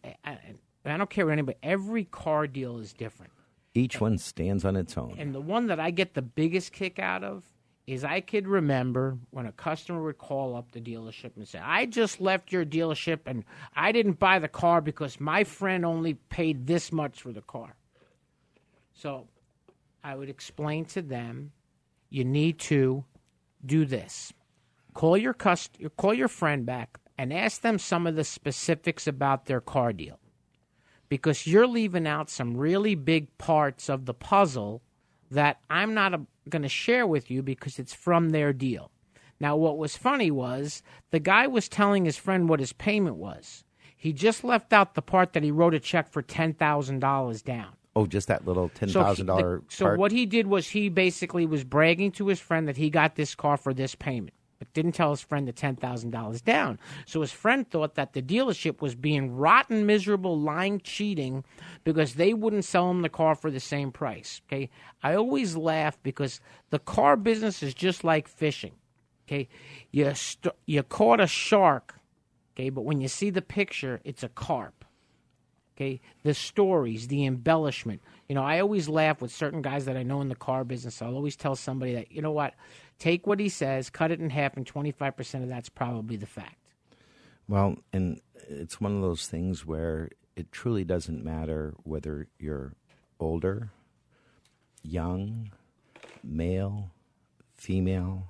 [0.84, 3.32] don't care what anybody, every car deal is different.
[3.74, 5.14] Each one stands on its own.
[5.18, 7.44] And the one that I get the biggest kick out of
[7.90, 11.86] is I could remember when a customer would call up the dealership and say, I
[11.86, 16.68] just left your dealership and I didn't buy the car because my friend only paid
[16.68, 17.74] this much for the car.
[18.94, 19.26] So
[20.04, 21.50] I would explain to them,
[22.10, 23.04] you need to
[23.66, 24.32] do this.
[24.94, 29.46] Call your cust- call your friend back and ask them some of the specifics about
[29.46, 30.20] their car deal.
[31.08, 34.80] Because you're leaving out some really big parts of the puzzle
[35.30, 38.90] that I'm not going to share with you because it's from their deal.
[39.40, 43.64] Now, what was funny was the guy was telling his friend what his payment was.
[43.96, 47.42] He just left out the part that he wrote a check for ten thousand dollars
[47.42, 47.72] down.
[47.96, 49.62] Oh, just that little ten thousand so dollar.
[49.68, 53.16] So what he did was he basically was bragging to his friend that he got
[53.16, 56.78] this car for this payment, but didn't tell his friend the ten thousand dollars down.
[57.06, 61.44] So his friend thought that the dealership was being rotten, miserable, lying, cheating,
[61.82, 64.42] because they wouldn't sell him the car for the same price.
[64.46, 64.70] Okay,
[65.02, 68.74] I always laugh because the car business is just like fishing.
[69.26, 69.48] Okay,
[69.90, 71.96] you st- you caught a shark.
[72.54, 74.84] Okay, but when you see the picture, it's a carp.
[75.74, 78.02] Okay, the stories, the embellishment.
[78.28, 81.00] You know, I always laugh with certain guys that I know in the car business.
[81.00, 82.52] I'll always tell somebody that, you know what,
[83.00, 86.56] take what he says, cut it in half, and 25% of that's probably the fact.
[87.48, 92.74] Well, and it's one of those things where it truly doesn't matter whether you're
[93.18, 93.72] older,
[94.82, 95.50] young,
[96.22, 96.92] male,
[97.56, 98.28] female.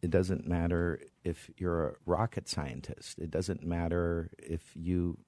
[0.00, 3.18] It doesn't matter if you're a rocket scientist.
[3.18, 5.18] It doesn't matter if you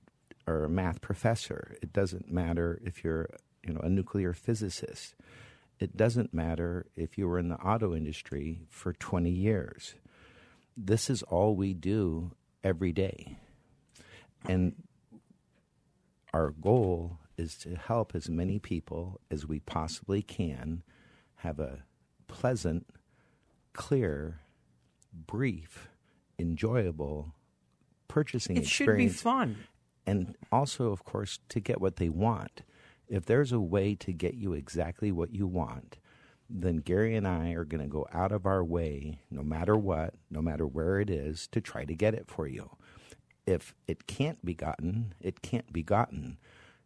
[0.47, 1.77] are a math professor.
[1.83, 3.29] It doesn't matter if you're,
[3.67, 5.17] you know, a nuclear physicist.
[5.79, 9.95] It doesn't matter if you were in the auto industry for 20 years.
[10.77, 12.33] This is all we do
[12.65, 13.39] every day.
[14.47, 14.75] And
[16.33, 20.83] our goal is to help as many people as we possibly can
[21.37, 21.85] have a
[22.27, 22.87] pleasant,
[23.75, 24.41] clear,
[25.13, 25.89] brief,
[26.39, 27.35] enjoyable
[28.09, 29.13] purchasing it experience.
[29.13, 29.57] should be fun.
[30.07, 32.63] And also, of course, to get what they want.
[33.09, 35.99] If there's a way to get you exactly what you want,
[36.49, 40.15] then Gary and I are going to go out of our way, no matter what,
[40.31, 42.71] no matter where it is, to try to get it for you.
[43.47, 46.39] If it can't be gotten, it can't be gotten.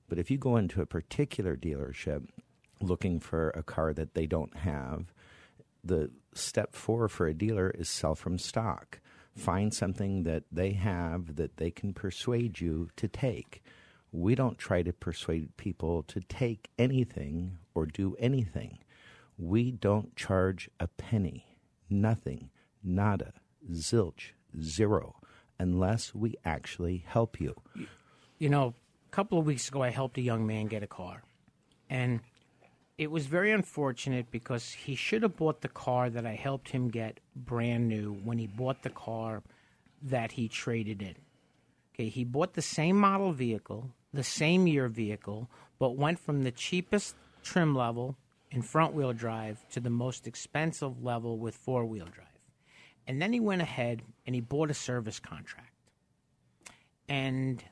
[0.08, 2.26] But if you go into a particular dealership
[2.80, 5.12] looking for a car that they don't have,
[5.84, 9.00] the step four for a dealer is sell from stock.
[9.36, 13.62] Find something that they have that they can persuade you to take.
[14.12, 18.78] We don't try to persuade people to take anything or do anything.
[19.38, 21.56] We don't charge a penny,
[21.88, 22.50] nothing,
[22.82, 23.34] nada,
[23.70, 25.16] zilch, zero,
[25.58, 27.54] unless we actually help you.
[28.38, 28.74] You know,
[29.06, 31.22] a couple of weeks ago, I helped a young man get a car.
[31.88, 32.20] And
[32.98, 36.88] it was very unfortunate because he should have bought the car that I helped him
[36.88, 39.42] get brand new when he bought the car
[40.02, 41.14] that he traded in.
[41.94, 45.48] Okay, he bought the same model vehicle, the same year vehicle,
[45.78, 48.16] but went from the cheapest trim level
[48.50, 52.26] in front wheel drive to the most expensive level with four wheel drive.
[53.06, 55.74] And then he went ahead and he bought a service contract.
[57.08, 57.62] And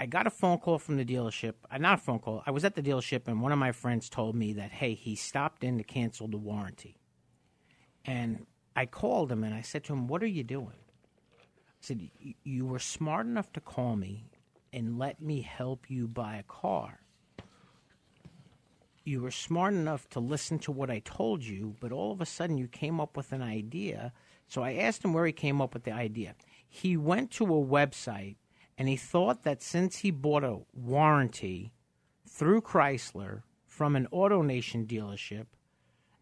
[0.00, 1.54] I got a phone call from the dealership.
[1.70, 2.42] Uh, not a phone call.
[2.46, 5.16] I was at the dealership, and one of my friends told me that, hey, he
[5.16, 6.96] stopped in to cancel the warranty.
[8.04, 8.46] And
[8.76, 10.78] I called him and I said to him, What are you doing?
[11.40, 12.10] I said,
[12.44, 14.24] You were smart enough to call me
[14.72, 17.00] and let me help you buy a car.
[19.04, 22.26] You were smart enough to listen to what I told you, but all of a
[22.26, 24.12] sudden you came up with an idea.
[24.48, 26.34] So I asked him where he came up with the idea.
[26.68, 28.36] He went to a website
[28.76, 31.72] and he thought that since he bought a warranty
[32.28, 35.46] through Chrysler from an AutoNation dealership,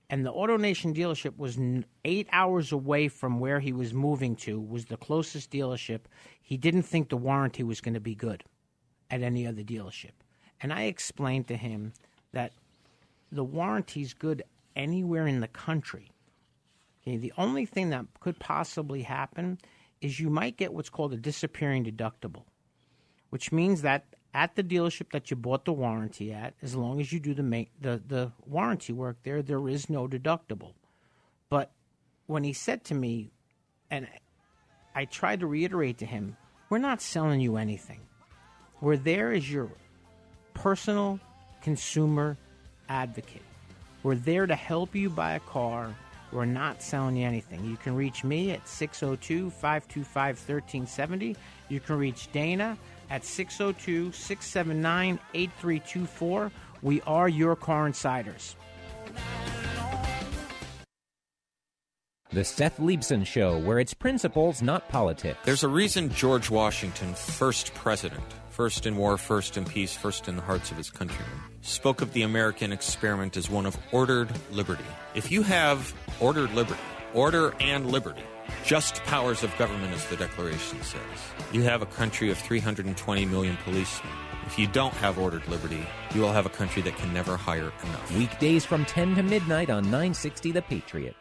[0.09, 1.59] and the AutoNation dealership was
[2.05, 6.03] eight hours away from where he was moving to, was the closest dealership.
[6.41, 8.45] He didn't think the warranty was going to be good
[9.11, 10.13] at any other dealership.
[10.61, 11.93] And I explained to him
[12.33, 12.53] that
[13.33, 14.45] the warranty's good
[14.77, 16.13] anywhere in the country.
[17.03, 19.59] Okay, the only thing that could possibly happen
[20.01, 22.45] is you might get what's called a disappearing deductible,
[23.31, 24.05] which means that
[24.37, 27.43] at the dealership that you bought the warranty at, as long as you do the
[27.43, 30.75] ma- the the warranty work there, there is no deductible.
[31.49, 31.71] But
[32.27, 33.31] when he said to me,
[33.91, 34.07] and
[34.95, 36.37] I tried to reiterate to him,
[36.69, 38.01] we're not selling you anything.
[38.83, 39.71] We're there as your
[40.53, 41.19] personal
[41.63, 42.37] consumer
[42.91, 43.43] advocate.
[44.03, 45.95] We're there to help you buy a car
[46.33, 47.65] we're not selling you anything.
[47.65, 51.37] You can reach me at 602 525 1370.
[51.69, 52.77] You can reach Dana
[53.11, 56.53] at 602 679 8324.
[56.83, 58.57] We are your car insiders.
[62.31, 65.39] The Seth Leibsohn Show, where it's principles, not politics.
[65.45, 70.37] There's a reason George Washington, first president, first in war, first in peace, first in
[70.37, 71.31] the hearts of his countrymen,
[71.63, 74.85] spoke of the American experiment as one of ordered liberty.
[75.15, 76.81] If you have ordered liberty,
[77.15, 78.25] order and liberty,
[78.65, 81.01] just powers of government, as the Declaration says,
[81.53, 84.13] you have a country of 320 million policemen.
[84.47, 85.85] If you don't have ordered liberty,
[86.15, 88.17] you will have a country that can never hire enough.
[88.17, 91.17] Weekdays from 10 to midnight on 960 The Patriot.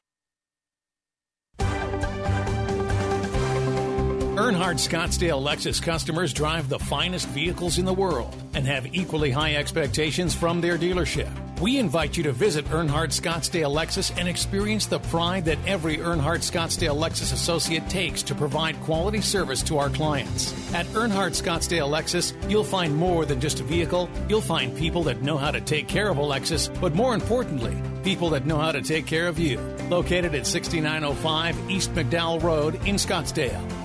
[4.36, 9.56] Earnhardt Scottsdale Lexus customers drive the finest vehicles in the world and have equally high
[9.56, 11.32] expectations from their dealership.
[11.62, 16.44] We invite you to visit Earnhardt Scottsdale Lexus and experience the pride that every Earnhardt
[16.44, 20.52] Scottsdale Lexus associate takes to provide quality service to our clients.
[20.74, 24.10] At Earnhardt Scottsdale Lexus, you'll find more than just a vehicle.
[24.28, 27.82] You'll find people that know how to take care of a Lexus, but more importantly,
[28.04, 29.58] people that know how to take care of you.
[29.90, 33.85] Located at 6905 East McDowell Road in Scottsdale.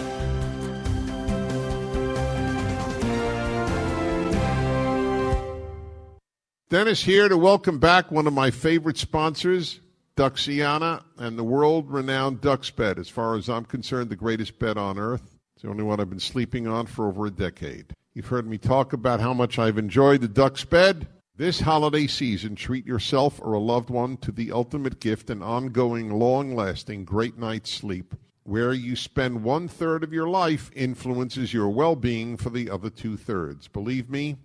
[6.71, 9.81] Dennis here to welcome back one of my favorite sponsors,
[10.15, 12.97] Duxiana, and the world renowned DUX bed.
[12.97, 15.37] As far as I'm concerned, the greatest bed on earth.
[15.53, 17.93] It's the only one I've been sleeping on for over a decade.
[18.13, 21.07] You've heard me talk about how much I've enjoyed the DUX bed.
[21.35, 26.09] This holiday season, treat yourself or a loved one to the ultimate gift an ongoing,
[26.09, 28.15] long lasting, great night's sleep.
[28.43, 32.89] Where you spend one third of your life influences your well being for the other
[32.89, 33.67] two thirds.
[33.67, 34.37] Believe me,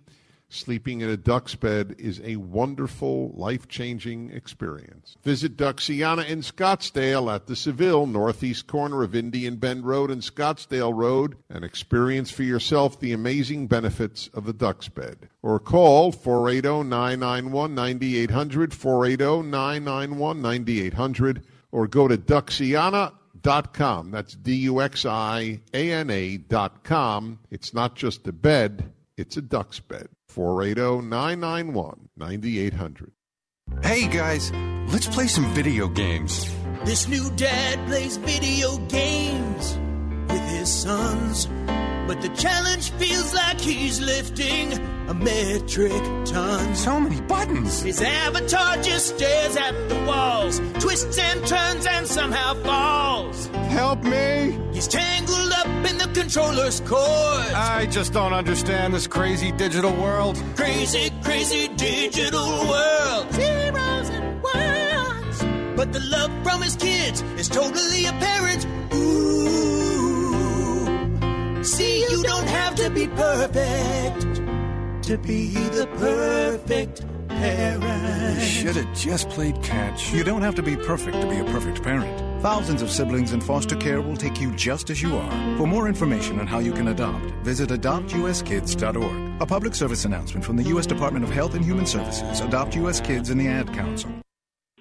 [0.48, 5.16] Sleeping in a DUX bed is a wonderful, life changing experience.
[5.24, 10.94] Visit Duxiana in Scottsdale at the Seville, northeast corner of Indian Bend Road and Scottsdale
[10.94, 15.28] Road, and experience for yourself the amazing benefits of the DUX bed.
[15.42, 21.42] Or call 480 991 9800, 480 991 9800,
[21.72, 24.10] or go to Duxiana.com.
[24.12, 27.40] That's D U X I A N A.com.
[27.50, 30.08] It's not just a bed, it's a DUX bed.
[30.28, 33.12] 480 991 9800.
[33.82, 34.52] Hey guys,
[34.92, 36.52] let's play some video games.
[36.84, 39.78] This new dad plays video games
[40.28, 41.48] with his sons.
[42.06, 44.72] But the challenge feels like he's lifting
[45.08, 46.74] a metric ton.
[46.76, 47.82] So many buttons.
[47.82, 53.46] His avatar just stares at the walls, twists and turns and somehow falls.
[53.70, 54.58] Help me!
[54.72, 57.52] He's tangled up in the controller's cords.
[57.54, 60.40] I just don't understand this crazy digital world.
[60.54, 63.32] Crazy, crazy digital world.
[63.32, 65.76] Zeros and ones.
[65.76, 68.64] But the love from his kids is totally apparent.
[71.66, 74.22] See, you don't have to be perfect
[75.02, 78.40] to be the perfect parent.
[78.40, 80.12] You should have just played catch.
[80.12, 82.20] You don't have to be perfect to be a perfect parent.
[82.40, 85.56] Thousands of siblings in foster care will take you just as you are.
[85.56, 89.42] For more information on how you can adopt, visit adoptuskids.org.
[89.42, 90.86] A public service announcement from the U.S.
[90.86, 93.00] Department of Health and Human Services, Adopt U.S.
[93.00, 94.10] Kids, and the Ad Council.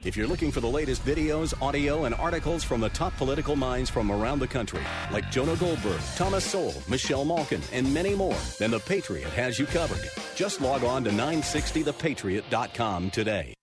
[0.05, 3.89] If you're looking for the latest videos, audio, and articles from the top political minds
[3.89, 8.69] from around the country, like Jonah Goldberg, Thomas Sowell, Michelle Malkin, and many more, then
[8.69, 10.07] The Patriot has you covered.
[10.35, 13.55] Just log on to 960thepatriot.com today.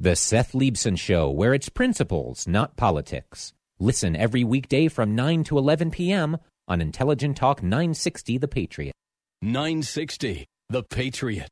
[0.00, 3.52] The Seth Leibsohn Show, where it's principles, not politics.
[3.78, 6.38] Listen every weekday from 9 to 11 p.m.
[6.66, 8.94] on Intelligent Talk 960 The Patriot.
[9.42, 11.48] 960 The Patriot.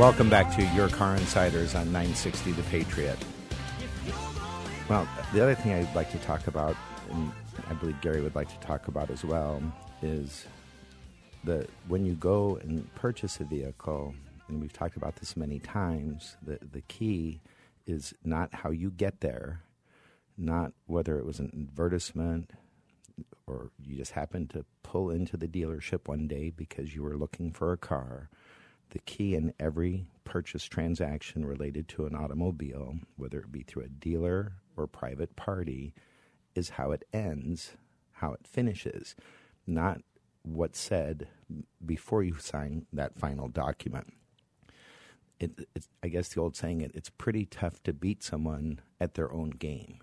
[0.00, 3.18] Welcome back to Your Car Insiders on 960 The Patriot.
[4.88, 6.74] Well, the other thing I'd like to talk about,
[7.10, 7.30] and
[7.68, 9.62] I believe Gary would like to talk about as well,
[10.00, 10.46] is
[11.44, 14.14] that when you go and purchase a vehicle,
[14.48, 17.42] and we've talked about this many times, the, the key
[17.86, 19.60] is not how you get there,
[20.38, 22.52] not whether it was an advertisement
[23.46, 27.52] or you just happened to pull into the dealership one day because you were looking
[27.52, 28.30] for a car
[28.90, 33.88] the key in every purchase transaction related to an automobile, whether it be through a
[33.88, 35.94] dealer or private party,
[36.54, 37.76] is how it ends,
[38.12, 39.14] how it finishes,
[39.66, 40.00] not
[40.42, 41.28] what's said
[41.84, 44.12] before you sign that final document.
[45.38, 45.68] It,
[46.02, 49.50] I guess the old saying, it, it's pretty tough to beat someone at their own
[49.50, 50.00] game.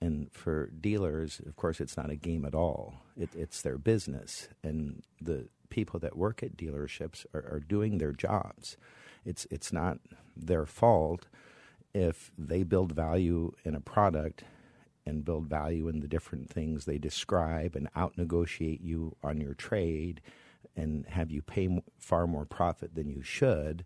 [0.00, 3.02] And for dealers, of course, it's not a game at all.
[3.16, 8.12] It, it's their business, and the people that work at dealerships are, are doing their
[8.12, 8.76] jobs.
[9.24, 9.98] It's it's not
[10.36, 11.26] their fault
[11.94, 14.44] if they build value in a product
[15.06, 19.54] and build value in the different things they describe and out negotiate you on your
[19.54, 20.20] trade
[20.76, 23.84] and have you pay far more profit than you should.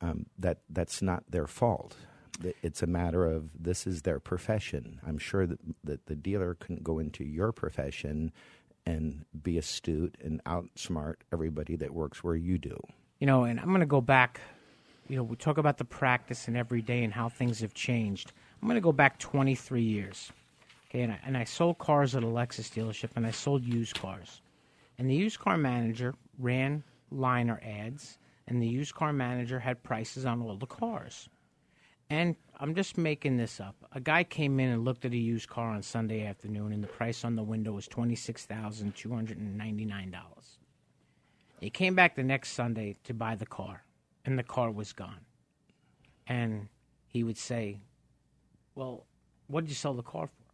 [0.00, 1.96] Um, that that's not their fault.
[2.62, 5.00] It's a matter of this is their profession.
[5.06, 8.32] I'm sure that, that the dealer couldn't go into your profession
[8.86, 12.78] and be astute and outsmart everybody that works where you do.
[13.18, 14.40] You know, and I'm going to go back.
[15.08, 18.32] You know, we talk about the practice and every day and how things have changed.
[18.60, 20.32] I'm going to go back 23 years.
[20.88, 24.00] Okay, and I, and I sold cars at a Lexus dealership and I sold used
[24.00, 24.40] cars.
[24.98, 30.24] And the used car manager ran liner ads, and the used car manager had prices
[30.24, 31.28] on all the cars.
[32.14, 33.74] And I'm just making this up.
[33.90, 36.86] A guy came in and looked at a used car on Sunday afternoon, and the
[36.86, 40.60] price on the window was twenty six thousand two hundred and ninety nine dollars.
[41.58, 43.82] He came back the next Sunday to buy the car,
[44.24, 45.22] and the car was gone.
[46.28, 46.68] And
[47.08, 47.80] he would say,
[48.76, 49.06] "Well,
[49.48, 50.44] what did you sell the car for?"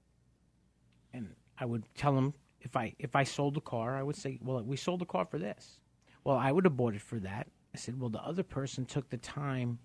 [1.12, 2.32] And I would tell him
[2.62, 5.26] if I if I sold the car, I would say, "Well, we sold the car
[5.26, 5.78] for this."
[6.24, 7.48] Well, I would have bought it for that.
[7.74, 9.78] I said, "Well, the other person took the time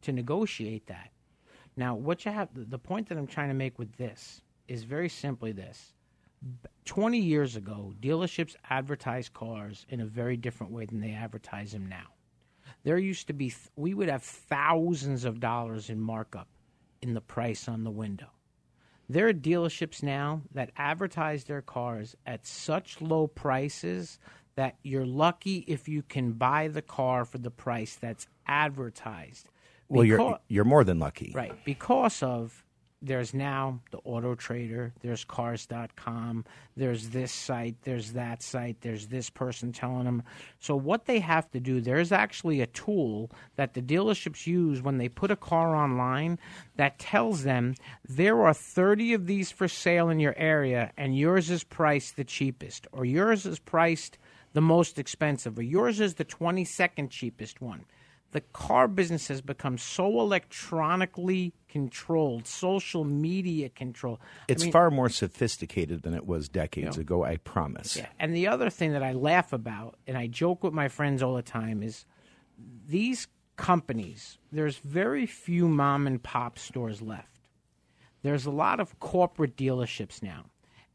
[0.00, 1.12] to negotiate that."
[1.76, 5.08] Now, what you have the point that I'm trying to make with this is very
[5.08, 5.94] simply this.
[6.86, 11.88] 20 years ago, dealerships advertised cars in a very different way than they advertise them
[11.88, 12.06] now.
[12.82, 16.48] There used to be, we would have thousands of dollars in markup
[17.02, 18.28] in the price on the window.
[19.08, 24.18] There are dealerships now that advertise their cars at such low prices
[24.54, 29.49] that you're lucky if you can buy the car for the price that's advertised.
[29.90, 31.32] Well, you're you're more than lucky.
[31.34, 31.52] Right.
[31.64, 32.64] Because of
[33.02, 36.44] there's now the Auto Trader, there's Cars.com,
[36.76, 40.22] there's this site, there's that site, there's this person telling them.
[40.58, 44.98] So, what they have to do, there's actually a tool that the dealerships use when
[44.98, 46.38] they put a car online
[46.76, 47.74] that tells them
[48.06, 52.24] there are 30 of these for sale in your area and yours is priced the
[52.24, 54.18] cheapest, or yours is priced
[54.52, 57.86] the most expensive, or yours is the 22nd cheapest one
[58.32, 64.18] the car business has become so electronically controlled, social media controlled.
[64.46, 67.96] It's I mean, far more sophisticated than it was decades you know, ago, I promise.
[67.96, 68.06] Yeah.
[68.18, 71.34] And the other thing that I laugh about, and I joke with my friends all
[71.34, 72.04] the time, is
[72.86, 73.26] these
[73.56, 77.26] companies, there's very few mom and pop stores left.
[78.22, 80.46] There's a lot of corporate dealerships now.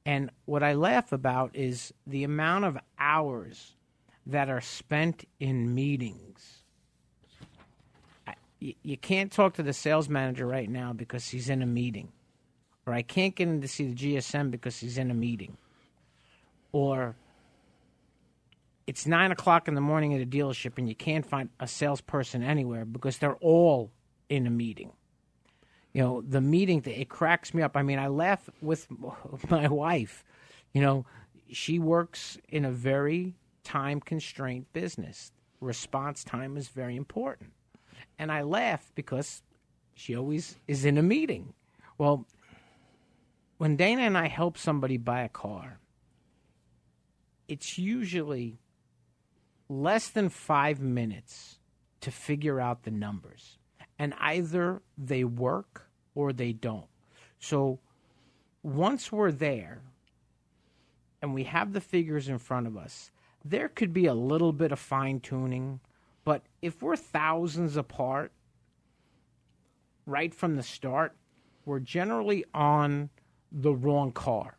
[0.06, 3.76] And what I laugh about is the amount of hours
[4.28, 6.55] that are spent in meetings
[8.84, 12.12] you, can't talk to the sales manager right now because he's in a meeting,
[12.86, 15.58] or I can't get in to see the GSM because he's in a meeting,
[16.72, 17.16] or
[18.88, 22.44] it's nine o'clock in the morning at a dealership and you can't find a salesperson
[22.44, 23.92] anywhere because they're all
[24.30, 24.92] in a meeting.
[25.94, 27.78] You know, the meeting, it cracks me up.
[27.78, 28.88] I mean, I laugh with
[29.50, 30.24] my wife.
[30.74, 31.06] You know,
[31.52, 35.32] she works in a very time constrained business.
[35.62, 37.52] Response time is very important.
[38.18, 39.44] And I laugh because
[39.94, 41.54] she always is in a meeting.
[41.98, 42.26] Well,
[43.58, 45.80] when Dana and I help somebody buy a car,
[47.48, 48.58] it's usually
[49.70, 51.60] less than five minutes
[52.02, 53.58] to figure out the numbers.
[53.98, 56.88] And either they work or they don't.
[57.40, 57.80] So
[58.62, 59.82] once we're there
[61.22, 63.12] and we have the figures in front of us,
[63.44, 65.80] there could be a little bit of fine tuning.
[66.26, 68.34] But if we're thousands apart
[70.06, 71.16] right from the start,
[71.66, 73.10] we're generally on
[73.52, 74.58] the wrong car.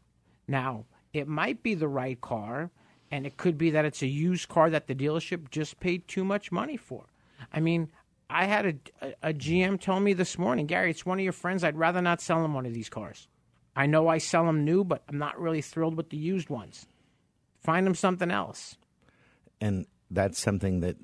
[0.48, 2.70] Now, it might be the right car,
[3.10, 6.24] and it could be that it's a used car that the dealership just paid too
[6.24, 7.06] much money for.
[7.52, 7.90] I mean,
[8.30, 8.66] I had
[9.02, 11.62] a, a, GM tell me this morning, Gary, it's one of your friends.
[11.62, 13.28] I'd rather not sell him one of these cars.
[13.74, 16.86] I know I sell them new, but I'm not really thrilled with the used ones.
[17.60, 18.76] Find him something else.
[19.60, 20.96] And that's something that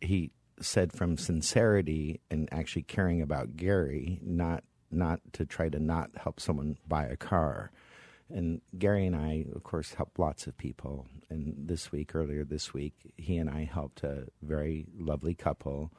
[0.00, 0.30] he
[0.60, 6.40] said from sincerity and actually caring about Gary, not not to try to not help
[6.40, 7.70] someone buy a car.
[8.28, 11.06] And Gary and I, of course, help lots of people.
[11.28, 15.92] And this week, earlier this week, he and I helped a very lovely couple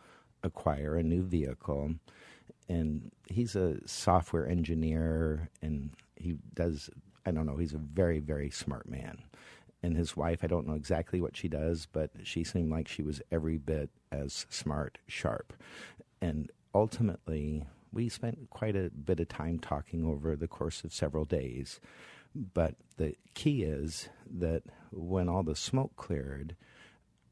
[0.43, 1.95] acquire a new vehicle.
[2.69, 6.89] And he's a software engineer and he does,
[7.25, 9.19] I don't know, he's a very, very smart man.
[9.83, 13.01] And his wife, I don't know exactly what she does, but she seemed like she
[13.01, 15.53] was every bit as smart, sharp.
[16.21, 21.25] And ultimately, we spent quite a bit of time talking over the course of several
[21.25, 21.79] days.
[22.35, 26.55] But the key is that when all the smoke cleared,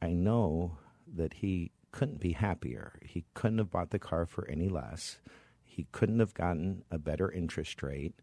[0.02, 0.78] I know
[1.16, 3.00] that he couldn't be happier.
[3.04, 5.20] He couldn't have bought the car for any less.
[5.64, 8.16] He couldn't have gotten a better interest rate.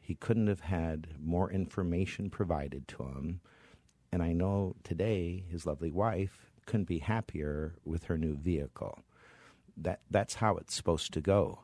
[0.00, 3.40] He couldn't have had more information provided to him.
[4.12, 9.00] And I know today his lovely wife couldn't be happier with her new vehicle.
[9.76, 11.60] That that's how it's supposed to go.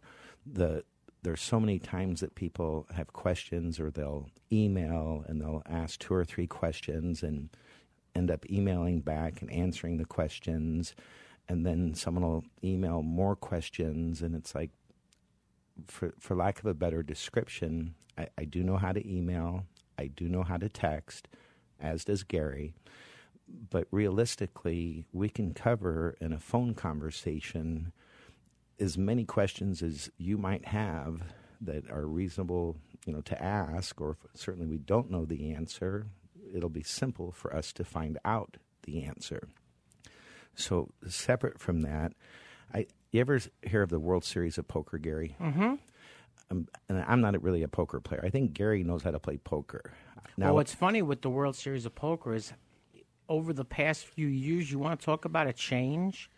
[0.47, 0.85] The
[1.23, 6.15] there's so many times that people have questions or they'll email and they'll ask two
[6.15, 7.51] or three questions and
[8.15, 10.95] end up emailing back and answering the questions
[11.49, 14.71] and then someone will email more questions and it's like
[15.87, 19.65] for for lack of a better description I, I do know how to email
[19.99, 21.29] i do know how to text
[21.81, 22.73] as does gary
[23.71, 27.93] but realistically we can cover in a phone conversation
[28.79, 31.23] as many questions as you might have
[31.61, 32.77] that are reasonable,
[33.07, 36.07] you know, to ask, or certainly we don't know the answer,
[36.55, 39.49] it'll be simple for us to find out the answer.
[40.55, 42.13] So, separate from that,
[42.73, 45.37] I you ever hear of the World Series of Poker, Gary?
[45.41, 45.75] Mm-hmm.
[46.51, 48.23] Um, and I'm not really a poker player.
[48.25, 49.93] I think Gary knows how to play poker.
[50.37, 52.53] Now, well, what's funny with the World Series of Poker is
[53.29, 56.31] over the past few years, you want to talk about a change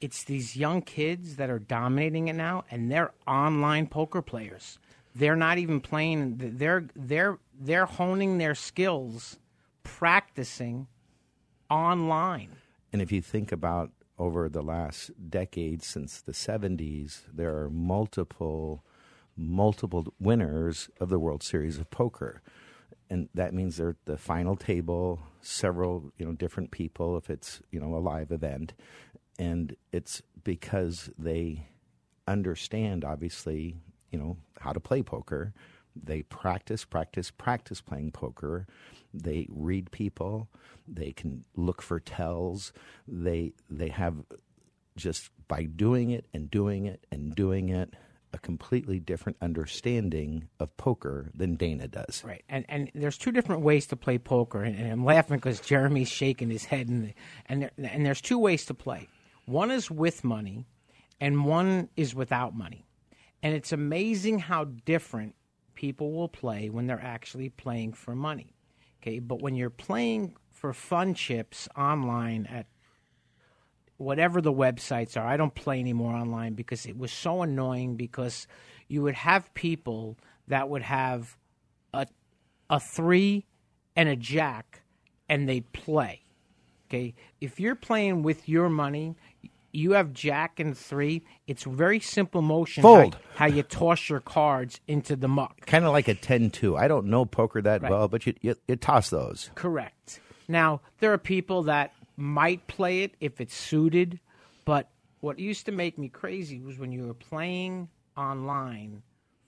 [0.00, 4.78] it's these young kids that are dominating it now, and they're online poker players.
[5.14, 6.36] They're not even playing.
[6.38, 9.38] They're they're they're honing their skills,
[9.82, 10.88] practicing
[11.70, 12.50] online.
[12.92, 18.84] And if you think about over the last decade since the 70s, there are multiple
[19.36, 22.42] multiple winners of the World Series of Poker.
[23.08, 27.60] And that means they're at the final table, several, you know, different people if it's,
[27.70, 28.74] you know, a live event
[29.38, 31.68] and it's because they
[32.26, 33.76] understand, obviously,
[34.10, 35.52] you know, how to play poker.
[35.94, 38.66] They practice, practice, practice playing poker.
[39.14, 40.48] They read people.
[40.86, 42.72] They can look for tells.
[43.08, 44.24] They they have
[44.96, 47.94] just by doing it and doing it and doing it
[48.36, 52.22] a completely different understanding of poker than Dana does.
[52.24, 55.58] Right, and and there's two different ways to play poker, and, and I'm laughing because
[55.60, 57.14] Jeremy's shaking his head, and
[57.46, 59.08] and there, and there's two ways to play.
[59.46, 60.66] One is with money,
[61.20, 62.84] and one is without money.
[63.42, 65.34] And it's amazing how different
[65.74, 68.54] people will play when they're actually playing for money.
[69.00, 72.66] Okay, but when you're playing for fun chips online at
[73.96, 78.46] whatever the websites are, I don't play anymore online because it was so annoying because
[78.88, 80.16] you would have people
[80.48, 81.36] that would have
[81.92, 82.06] a
[82.68, 83.44] a 3
[83.94, 84.82] and a jack
[85.28, 86.22] and they play.
[86.88, 89.16] Okay, if you're playing with your money,
[89.72, 91.22] you have Jack and three.
[91.46, 92.82] It's very simple motion.
[92.82, 93.18] Fold.
[93.34, 95.66] How, how you toss your cards into the muck.
[95.66, 96.78] Kind of like a 10-2.
[96.78, 97.90] I don't know poker that Right.
[97.90, 99.50] well, but you, you you toss those.
[99.54, 100.20] Correct.
[100.48, 104.20] Now there are people that might play it if it's suited,
[104.64, 104.88] but
[105.20, 109.02] what used to make me crazy was when you were playing online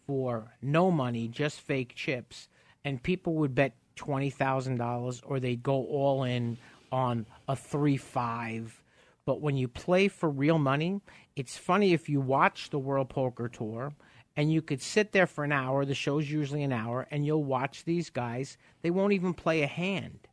[0.07, 2.49] for no money, just fake chips,
[2.85, 6.57] and people would bet twenty thousand dollars, or they'd go all in
[6.93, 8.83] on a three five.
[9.25, 11.01] But when you play for real money,
[11.37, 13.93] it's funny if you watch the World Poker Tour
[14.37, 15.85] and you could sit there for an hour.
[15.85, 18.57] The show's usually an hour, and you'll watch these guys.
[18.83, 20.28] They won't even play a hand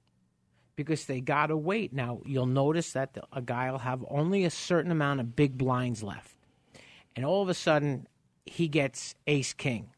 [0.75, 1.93] because they got to wait.
[1.93, 5.57] Now, you'll notice that the, a guy will have only a certain amount of big
[5.57, 6.35] blinds left.
[7.15, 8.07] And all of a sudden,
[8.45, 9.89] he gets ace king.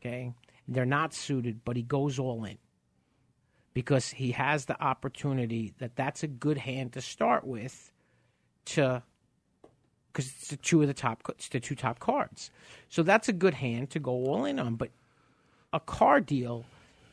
[0.00, 0.32] Okay?
[0.66, 2.58] They're not suited, but he goes all in
[3.72, 7.92] because he has the opportunity that that's a good hand to start with
[8.66, 9.02] to
[10.12, 12.50] because it's the two of the top it's the two top cards.
[12.88, 14.90] So that's a good hand to go all in on, but
[15.72, 16.64] a car deal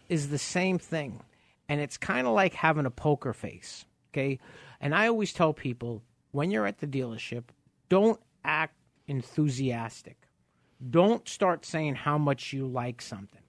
[0.10, 1.22] is the same thing
[1.68, 3.86] and it's kind of like having a poker face.
[4.14, 4.40] Okay.
[4.80, 7.46] And I always tell people when you're at the dealership,
[7.90, 8.76] don't act
[9.08, 10.18] enthusiastic.
[10.90, 13.42] Don't start saying how much you like something.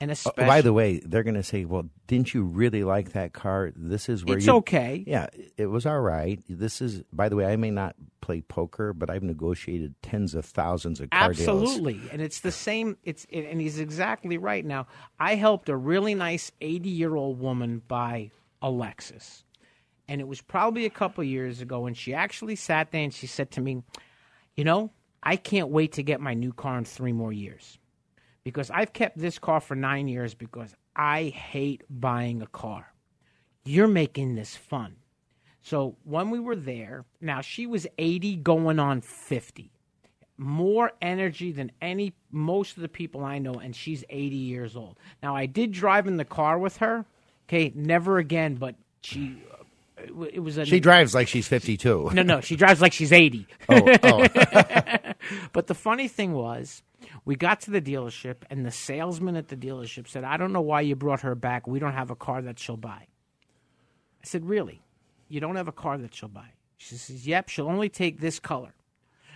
[0.00, 2.84] And uh, especially, Oh, by the way, they're going to say, "Well, didn't you really
[2.84, 3.72] like that car?
[3.76, 5.04] This is where It's you, okay.
[5.06, 5.26] Yeah,
[5.58, 6.40] it was all right.
[6.48, 10.46] This is, by the way, I may not play poker, but I've negotiated tens of
[10.46, 11.48] thousands of car deals.
[11.48, 12.96] Absolutely, and it's the same.
[13.04, 14.64] It's and he's exactly right.
[14.64, 14.86] Now,
[15.18, 18.30] I helped a really nice eighty-year-old woman buy
[18.62, 19.44] a Lexus,
[20.08, 21.84] and it was probably a couple years ago.
[21.84, 23.82] And she actually sat there and she said to me,
[24.56, 24.92] "You know,
[25.22, 27.78] I can't wait to get my new car in three more years,
[28.50, 32.92] because I've kept this car for nine years because I hate buying a car.
[33.64, 34.96] You're making this fun."
[35.62, 39.70] So when we were there, now she was 80 going on 50.
[40.36, 44.98] More energy than any most of the people I know and she's 80 years old.
[45.22, 47.04] Now I did drive in the car with her.
[47.46, 49.42] Okay, never again, but she
[50.32, 52.10] it was a She drives like she's 52.
[52.14, 53.46] No, no, she drives like she's 80.
[53.68, 54.26] Oh, oh.
[55.52, 56.82] but the funny thing was,
[57.24, 60.60] we got to the dealership, and the salesman at the dealership said, I don't know
[60.60, 61.66] why you brought her back.
[61.66, 63.06] We don't have a car that she'll buy.
[64.22, 64.82] I said, Really?
[65.28, 66.50] You don't have a car that she'll buy?
[66.76, 68.74] She says, Yep, she'll only take this color.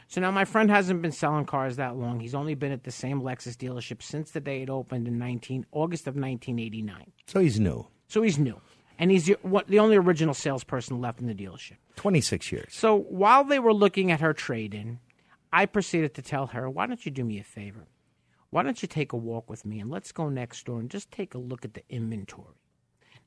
[0.08, 2.20] So now my friend hasn't been selling cars that long.
[2.20, 5.66] He's only been at the same Lexus dealership since the day it opened in 19
[5.72, 7.12] August of 1989.
[7.26, 7.86] So he's new.
[8.08, 8.60] So he's new.
[8.98, 11.76] And he's the, what, the only original salesperson left in the dealership.
[11.96, 12.72] 26 years.
[12.72, 15.00] So while they were looking at her trade in,
[15.52, 17.86] I proceeded to tell her, Why don't you do me a favor?
[18.50, 21.10] Why don't you take a walk with me and let's go next door and just
[21.10, 22.54] take a look at the inventory?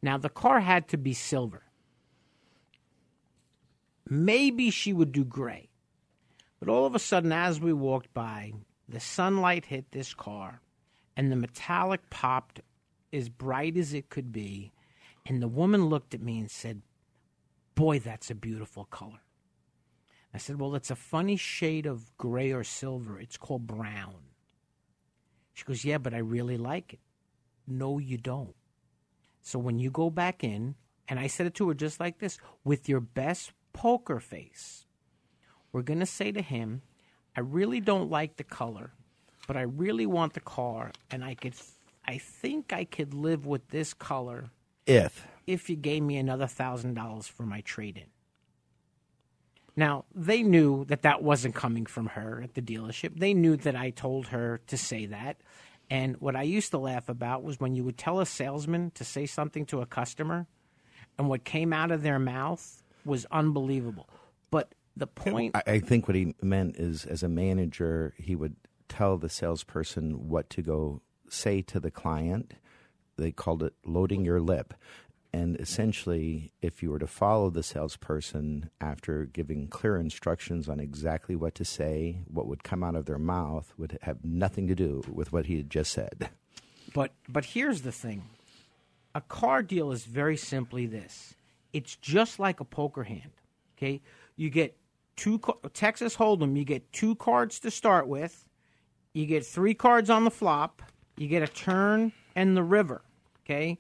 [0.01, 1.63] Now, the car had to be silver.
[4.09, 5.70] Maybe she would do gray.
[6.59, 8.53] But all of a sudden, as we walked by,
[8.88, 10.61] the sunlight hit this car
[11.18, 12.61] and the metallic popped
[13.11, 14.72] as bright as it could be.
[15.28, 16.82] And the woman looked at me and said,
[17.76, 19.20] Boy, that's a beautiful color.
[20.34, 23.20] I said, Well, it's a funny shade of gray or silver.
[23.20, 24.16] It's called brown.
[25.54, 27.00] She goes, Yeah, but I really like it.
[27.68, 28.56] No, you don't.
[29.42, 30.76] So when you go back in,
[31.10, 34.86] and I said it to her just like this with your best poker face,
[35.72, 36.82] we're going to say to him,
[37.36, 38.92] I really don't like the color,
[39.46, 41.54] but I really want the car, and I could,
[42.06, 44.52] I think I could live with this color
[44.88, 45.28] If.
[45.46, 48.06] if you gave me another thousand dollars for my trade in.
[49.76, 53.20] Now, they knew that that wasn't coming from her at the dealership.
[53.20, 55.38] They knew that I told her to say that.
[55.90, 59.04] And what I used to laugh about was when you would tell a salesman to
[59.04, 60.48] say something to a customer,
[61.18, 64.10] and what came out of their mouth was unbelievable.
[64.50, 65.56] But the point.
[65.56, 68.56] I, I think what he meant is, as a manager, he would
[68.90, 72.56] tell the salesperson what to go say to the client.
[73.18, 74.74] They called it loading your lip.
[75.34, 81.36] And essentially, if you were to follow the salesperson after giving clear instructions on exactly
[81.36, 85.03] what to say, what would come out of their mouth would have nothing to do
[85.11, 86.30] with what he had just said.
[86.93, 88.24] But but here's the thing.
[89.13, 91.34] A car deal is very simply this.
[91.74, 93.32] It's just like a poker hand.
[93.78, 94.01] Okay?
[94.36, 94.78] You get
[95.15, 95.41] two
[95.74, 98.47] Texas Hold'em, you get two cards to start with.
[99.13, 100.82] You get three cards on the flop.
[101.18, 103.01] You get a turn and the river.
[103.50, 103.78] Okay?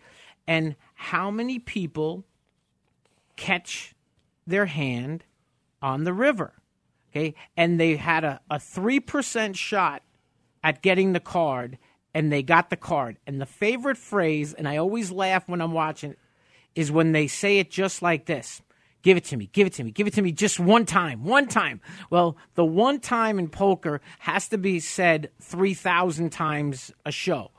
[0.47, 2.23] And how many people
[3.35, 3.93] catch
[4.45, 5.25] their hand
[5.81, 6.53] on the river?
[7.11, 7.35] Okay?
[7.57, 10.03] And they had a, a 3% shot
[10.63, 11.77] at getting the card
[12.13, 13.17] and they got the card.
[13.27, 16.15] And the favorite phrase, and I always laugh when I'm watching,
[16.73, 18.61] is when they say it just like this
[19.03, 21.23] Give it to me, give it to me, give it to me just one time,
[21.23, 21.79] one time.
[22.09, 27.51] Well, the one time in poker has to be said 3,000 times a show.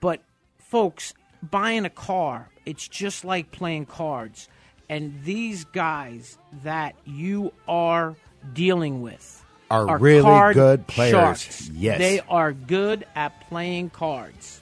[0.00, 0.22] But,
[0.58, 4.48] folks, buying a car, it's just like playing cards.
[4.88, 8.16] And these guys that you are
[8.52, 11.12] dealing with Are really card good players.
[11.12, 11.68] sharks.
[11.68, 11.98] Yes.
[11.98, 14.60] They are good at playing cards.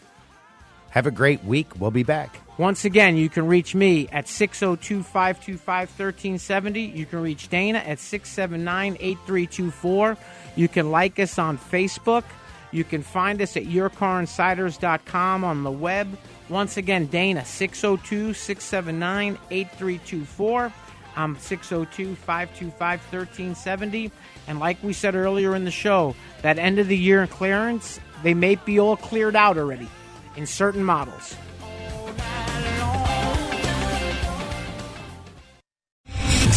[0.91, 1.68] Have a great week.
[1.79, 2.41] We'll be back.
[2.59, 6.81] Once again, you can reach me at 602 525 1370.
[6.81, 10.16] You can reach Dana at 679 8324.
[10.57, 12.24] You can like us on Facebook.
[12.72, 16.18] You can find us at yourcarinsiders.com on the web.
[16.49, 20.72] Once again, Dana, 602 679 8324.
[21.16, 24.11] I'm 602 525 1370.
[24.46, 28.34] And like we said earlier in the show, that end of the year clearance, they
[28.34, 29.88] may be all cleared out already
[30.36, 31.36] in certain models.